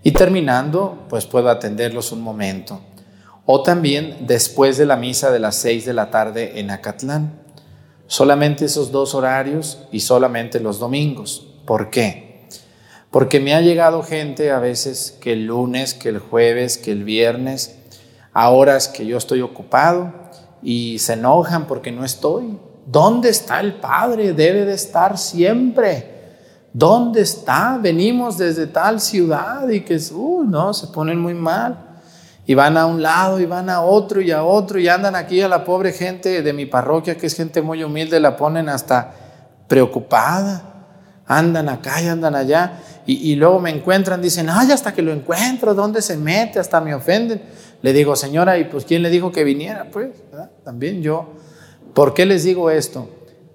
y 0.04 0.12
terminando, 0.12 1.06
pues 1.10 1.26
puedo 1.26 1.50
atenderlos 1.50 2.12
un 2.12 2.22
momento. 2.22 2.82
O 3.46 3.64
también 3.64 4.18
después 4.22 4.78
de 4.78 4.86
la 4.86 4.96
misa 4.96 5.32
de 5.32 5.40
las 5.40 5.56
seis 5.56 5.86
de 5.86 5.94
la 5.94 6.10
tarde 6.10 6.60
en 6.60 6.72
Acatlán. 6.72 7.40
Solamente 8.08 8.66
esos 8.66 8.92
dos 8.92 9.14
horarios 9.14 9.88
y 9.92 10.02
solamente 10.02 10.60
los 10.60 10.80
domingos. 10.80 11.48
¿Por 11.66 11.90
qué? 11.90 12.48
Porque 13.10 13.40
me 13.40 13.54
ha 13.54 13.62
llegado 13.62 14.04
gente 14.04 14.52
a 14.52 14.60
veces 14.60 15.18
que 15.22 15.34
el 15.34 15.46
lunes, 15.46 15.94
que 15.94 16.10
el 16.10 16.20
jueves, 16.20 16.78
que 16.78 16.92
el 16.92 17.04
viernes, 17.04 17.78
a 18.34 18.50
horas 18.50 18.88
que 18.88 19.06
yo 19.06 19.18
estoy 19.18 19.42
ocupado 19.42 20.14
y 20.64 21.00
se 21.00 21.14
enojan 21.14 21.68
porque 21.68 21.92
no 21.92 22.06
estoy. 22.06 22.58
¿Dónde 22.86 23.30
está 23.30 23.60
el 23.60 23.76
Padre? 23.76 24.34
Debe 24.34 24.66
de 24.66 24.74
estar 24.74 25.18
siempre. 25.18 26.11
¿Dónde 26.74 27.22
está? 27.22 27.78
Venimos 27.82 28.38
desde 28.38 28.68
tal 28.68 29.02
ciudad 29.02 29.68
y 29.68 29.82
que, 29.82 30.00
uh, 30.14 30.44
no, 30.44 30.74
se 30.74 30.88
ponen 30.88 31.20
muy 31.20 31.34
mal. 31.34 31.78
Y 32.46 32.56
van 32.56 32.78
a 32.78 32.86
un 32.86 33.02
lado 33.02 33.40
y 33.40 33.46
van 33.46 33.70
a 33.70 33.82
otro 33.82 34.22
y 34.22 34.32
a 34.32 34.44
otro 34.44 34.80
y 34.80 34.88
andan 34.88 35.16
aquí 35.16 35.42
a 35.42 35.48
la 35.48 35.64
pobre 35.64 35.92
gente 35.92 36.42
de 36.42 36.54
mi 36.54 36.66
parroquia, 36.66 37.16
que 37.18 37.28
es 37.28 37.36
gente 37.36 37.62
muy 37.62 37.84
humilde, 37.84 38.20
la 38.20 38.36
ponen 38.36 38.70
hasta 38.70 39.14
preocupada. 39.68 40.64
Andan 41.28 41.70
acá 41.70 42.02
y 42.02 42.08
andan 42.08 42.36
allá. 42.36 42.80
Y, 43.06 43.36
luego 43.36 43.60
me 43.60 43.72
encuentran, 43.72 44.22
dicen, 44.22 44.50
ay, 44.50 44.72
hasta 44.72 44.94
que 44.94 45.02
lo 45.02 45.12
encuentro, 45.12 45.74
¿dónde 45.74 46.02
se 46.02 46.18
mete? 46.18 46.60
Hasta 46.60 46.80
me 46.80 46.94
ofenden. 46.94 47.42
Le 47.82 47.94
digo, 47.94 48.16
señora, 48.16 48.58
¿y 48.58 48.66
pues 48.66 48.86
quién 48.86 49.02
le 49.02 49.10
dijo 49.10 49.32
que 49.32 49.44
viniera? 49.44 49.90
Pues, 49.92 50.10
también 50.64 51.02
yo. 51.02 51.34
¿Por 51.94 52.14
qué 52.14 52.26
les 52.26 52.44
digo 52.44 52.70
esto? 52.70 53.10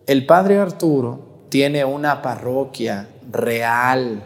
El 0.06 0.26
padre 0.26 0.58
Arturo 0.58 1.25
tiene 1.48 1.84
una 1.84 2.22
parroquia 2.22 3.08
real 3.30 4.22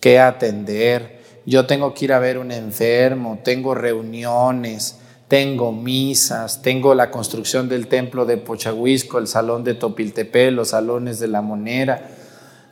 que 0.00 0.18
atender. 0.20 1.20
Yo 1.46 1.66
tengo 1.66 1.94
que 1.94 2.06
ir 2.06 2.12
a 2.12 2.18
ver 2.18 2.38
un 2.38 2.52
enfermo, 2.52 3.38
tengo 3.42 3.74
reuniones, 3.74 4.98
tengo 5.28 5.72
misas, 5.72 6.62
tengo 6.62 6.94
la 6.94 7.10
construcción 7.10 7.68
del 7.68 7.88
templo 7.88 8.24
de 8.24 8.36
Pochahuisco, 8.36 9.18
el 9.18 9.26
salón 9.26 9.64
de 9.64 9.74
Topiltepec, 9.74 10.52
los 10.52 10.68
salones 10.68 11.18
de 11.18 11.28
la 11.28 11.42
Monera. 11.42 12.10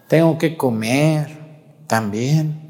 Tengo 0.08 0.38
que 0.38 0.56
comer 0.56 1.28
también. 1.86 2.60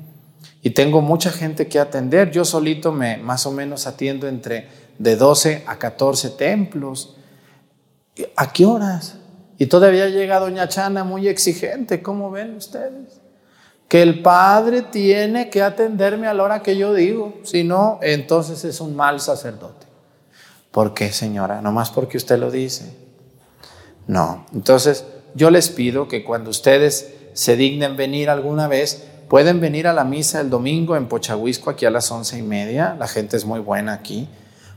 Y 0.62 0.70
tengo 0.70 1.02
mucha 1.02 1.30
gente 1.30 1.68
que 1.68 1.78
atender. 1.78 2.30
Yo 2.30 2.44
solito 2.44 2.92
me 2.92 3.18
más 3.18 3.44
o 3.46 3.52
menos 3.52 3.86
atiendo 3.86 4.28
entre 4.28 4.68
de 4.98 5.16
12 5.16 5.64
a 5.66 5.78
14 5.78 6.30
templos. 6.30 7.16
¿A 8.36 8.52
qué 8.52 8.64
horas? 8.64 9.18
Y 9.58 9.66
todavía 9.66 10.08
llega 10.08 10.40
doña 10.40 10.68
Chana 10.68 11.04
muy 11.04 11.28
exigente, 11.28 12.02
¿cómo 12.02 12.30
ven 12.30 12.56
ustedes? 12.56 13.20
Que 13.88 14.02
el 14.02 14.22
padre 14.22 14.82
tiene 14.82 15.50
que 15.50 15.62
atenderme 15.62 16.26
a 16.26 16.34
la 16.34 16.42
hora 16.42 16.62
que 16.62 16.76
yo 16.76 16.92
digo, 16.92 17.34
si 17.44 17.62
no, 17.62 17.98
entonces 18.02 18.64
es 18.64 18.80
un 18.80 18.96
mal 18.96 19.20
sacerdote. 19.20 19.86
¿Por 20.72 20.92
qué, 20.92 21.12
señora? 21.12 21.60
Nomás 21.60 21.90
porque 21.90 22.16
usted 22.16 22.38
lo 22.38 22.50
dice. 22.50 22.96
No, 24.08 24.44
entonces 24.52 25.04
yo 25.34 25.50
les 25.50 25.68
pido 25.68 26.08
que 26.08 26.24
cuando 26.24 26.50
ustedes 26.50 27.14
se 27.32 27.56
dignen 27.56 27.96
venir 27.96 28.28
alguna 28.28 28.66
vez, 28.66 29.04
pueden 29.28 29.60
venir 29.60 29.86
a 29.86 29.92
la 29.92 30.04
misa 30.04 30.40
el 30.40 30.50
domingo 30.50 30.96
en 30.96 31.06
Pochahuisco, 31.06 31.70
aquí 31.70 31.86
a 31.86 31.90
las 31.90 32.10
once 32.10 32.38
y 32.38 32.42
media, 32.42 32.96
la 32.98 33.06
gente 33.06 33.36
es 33.36 33.44
muy 33.44 33.60
buena 33.60 33.92
aquí, 33.92 34.28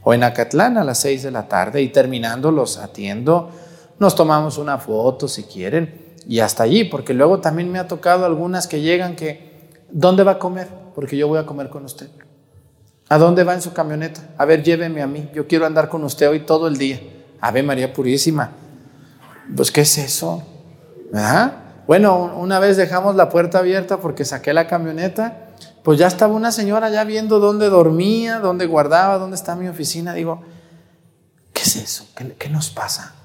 o 0.04 0.14
en 0.14 0.24
Acatlán 0.24 0.78
a 0.78 0.84
las 0.84 1.00
seis 1.00 1.24
de 1.24 1.32
la 1.32 1.48
tarde, 1.48 1.82
y 1.82 1.90
terminando 1.90 2.52
los 2.52 2.78
atiendo 2.78 3.50
nos 4.00 4.16
tomamos 4.16 4.58
una 4.58 4.78
foto 4.78 5.28
si 5.28 5.44
quieren 5.44 6.16
y 6.28 6.40
hasta 6.40 6.64
allí, 6.64 6.84
porque 6.84 7.14
luego 7.14 7.40
también 7.40 7.72
me 7.72 7.80
ha 7.80 7.88
tocado 7.88 8.26
algunas 8.26 8.68
que 8.68 8.82
llegan 8.82 9.16
que, 9.16 9.70
¿dónde 9.90 10.24
va 10.24 10.34
a 10.34 10.40
comer? 10.40 10.68
Porque 10.94 11.16
yo 11.16 11.28
voy 11.28 11.40
a 11.40 11.46
comer 11.46 11.70
con 11.70 11.86
usted. 11.86 12.10
¿A 13.10 13.18
dónde 13.18 13.46
va 13.46 13.54
en 13.54 13.62
su 13.62 13.72
camioneta? 13.72 14.22
A 14.38 14.44
ver, 14.44 14.64
lléveme 14.64 15.02
a 15.02 15.08
mí, 15.08 15.30
yo 15.34 15.48
quiero 15.48 15.66
andar 15.66 15.88
con 15.88 16.04
usted 16.04 16.30
hoy 16.30 16.42
todo 16.42 16.68
el 16.68 16.78
día. 16.78 17.00
Ave 17.40 17.64
María 17.64 17.94
Purísima. 17.94 18.52
Pues, 19.56 19.72
¿qué 19.72 19.82
es 19.82 19.98
eso? 19.98 20.44
Bueno, 21.88 22.34
una 22.38 22.60
vez 22.60 22.76
dejamos 22.76 23.16
la 23.16 23.30
puerta 23.30 23.60
abierta 23.60 23.98
porque 24.02 24.26
saqué 24.26 24.52
la 24.52 24.68
camioneta, 24.68 25.52
pues 25.84 25.98
ya 25.98 26.08
estaba 26.08 26.34
una 26.34 26.52
señora 26.52 26.90
ya 26.90 27.06
viendo 27.06 27.40
dónde 27.40 27.70
dormía, 27.70 28.40
dónde 28.40 28.66
guardaba, 28.66 29.18
dónde 29.18 29.38
está 29.38 29.56
mi 29.56 29.70
oficina. 29.70 30.14
Digo, 30.14 30.42
¿qué 31.54 31.62
es 31.62 31.78
eso? 31.78 32.06
¿Qué, 32.14 32.34
qué 32.34 32.50
nos 32.50 32.70
pasa? 32.70 33.16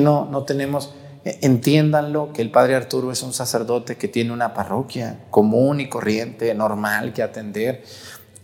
No, 0.00 0.26
no 0.26 0.44
tenemos, 0.44 0.94
eh, 1.24 1.38
entiéndanlo, 1.42 2.32
que 2.32 2.42
el 2.42 2.50
Padre 2.50 2.74
Arturo 2.74 3.12
es 3.12 3.22
un 3.22 3.32
sacerdote 3.32 3.96
que 3.96 4.08
tiene 4.08 4.32
una 4.32 4.54
parroquia 4.54 5.20
común 5.30 5.80
y 5.80 5.88
corriente, 5.88 6.54
normal 6.54 7.12
que 7.12 7.22
atender. 7.22 7.84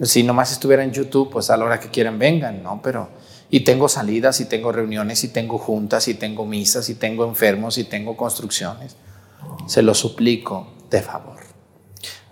Si 0.01 0.23
nomás 0.23 0.53
estuviera 0.53 0.83
en 0.85 0.93
YouTube, 0.93 1.31
pues 1.31 1.51
a 1.51 1.57
la 1.57 1.65
hora 1.65 1.81
que 1.81 1.89
quieran 1.89 2.19
vengan, 2.19 2.63
¿no? 2.63 2.81
Pero, 2.83 3.09
y 3.51 3.61
tengo 3.61 3.89
salidas, 3.89 4.41
y 4.41 4.47
tengo 4.47 4.73
reuniones, 4.73 5.23
y 5.25 5.29
tengo 5.29 5.59
juntas, 5.59 6.09
y 6.09 6.15
tengo 6.15 6.47
misas, 6.47 6.89
y 6.89 6.95
tengo 6.95 7.25
enfermos, 7.25 7.79
y 7.79 7.85
tengo 7.85 8.17
construcciones. 8.17 8.97
Se 9.67 9.83
lo 9.83 9.95
suplico 9.95 10.73
de 10.91 11.03
favor. 11.03 11.43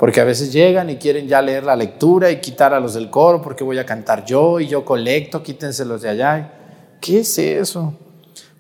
Porque 0.01 0.23
a 0.23 0.25
veces 0.25 0.51
llegan 0.51 0.89
y 0.89 0.97
quieren 0.97 1.29
ya 1.29 1.43
leer 1.43 1.65
la 1.65 1.77
lectura 1.77 2.31
y 2.31 2.41
quitar 2.41 2.73
a 2.73 2.81
los 2.81 2.95
del 2.95 3.11
coro 3.11 3.43
porque 3.43 3.65
voy 3.65 3.77
a 3.77 3.85
cantar 3.85 4.25
yo 4.25 4.59
y 4.59 4.67
yo 4.67 4.83
colecto, 4.83 5.43
quítenselos 5.43 6.01
de 6.01 6.09
allá. 6.09 6.53
¿Qué 7.03 7.21
es 7.21 7.39
eso? 7.39 7.95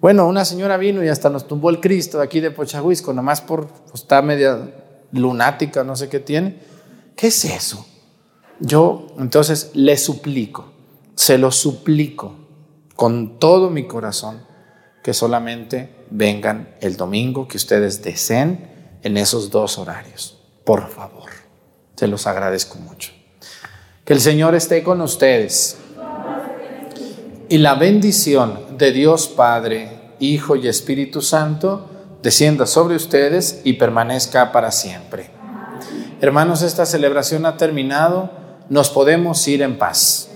Bueno, 0.01 0.27
una 0.27 0.47
señora 0.47 0.79
vino 0.79 1.05
y 1.05 1.09
hasta 1.09 1.29
nos 1.29 1.47
tumbó 1.47 1.69
el 1.69 1.81
Cristo 1.81 2.23
aquí 2.23 2.41
de 2.41 2.51
Pochahuisco, 2.51 3.13
nomás 3.13 3.43
por, 3.43 3.67
pues, 3.67 4.07
media 4.25 4.59
lunática, 5.13 5.85
no 5.85 5.95
sé 5.95 6.09
qué 6.09 6.21
tiene. 6.21 6.59
¿Qué 7.15 7.27
es 7.27 7.45
eso? 7.45 7.87
Yo 8.61 9.09
entonces 9.19 9.73
le 9.75 9.99
suplico, 9.99 10.73
se 11.15 11.37
lo 11.37 11.51
suplico 11.51 12.35
con 12.97 13.39
todo 13.39 13.69
mi 13.69 13.87
corazón 13.87 14.43
que 15.03 15.13
solamente 15.13 16.07
vengan 16.11 16.75
el 16.81 16.97
domingo 16.97 17.47
que 17.47 17.59
ustedes 17.59 18.03
deseen 18.03 18.99
en 19.03 19.19
esos 19.19 19.51
dos 19.51 19.77
horarios. 19.77 20.39
Por 20.65 20.89
favor, 20.89 21.31
se 21.97 22.07
los 22.07 22.27
agradezco 22.27 22.79
mucho. 22.79 23.13
Que 24.05 24.15
el 24.15 24.21
Señor 24.21 24.55
esté 24.55 24.83
con 24.83 25.01
ustedes. 25.03 25.77
Y 27.51 27.59
la 27.59 27.75
bendición 27.75 28.61
de 28.79 28.93
Dios 28.93 29.27
Padre, 29.27 29.89
Hijo 30.21 30.55
y 30.55 30.69
Espíritu 30.69 31.21
Santo 31.21 31.91
descienda 32.23 32.65
sobre 32.65 32.95
ustedes 32.95 33.63
y 33.65 33.73
permanezca 33.73 34.53
para 34.53 34.71
siempre. 34.71 35.31
Hermanos, 36.21 36.63
esta 36.63 36.87
celebración 36.87 37.47
ha 37.47 37.57
terminado, 37.57 38.31
nos 38.69 38.89
podemos 38.91 39.49
ir 39.49 39.63
en 39.63 39.79
paz. 39.79 40.30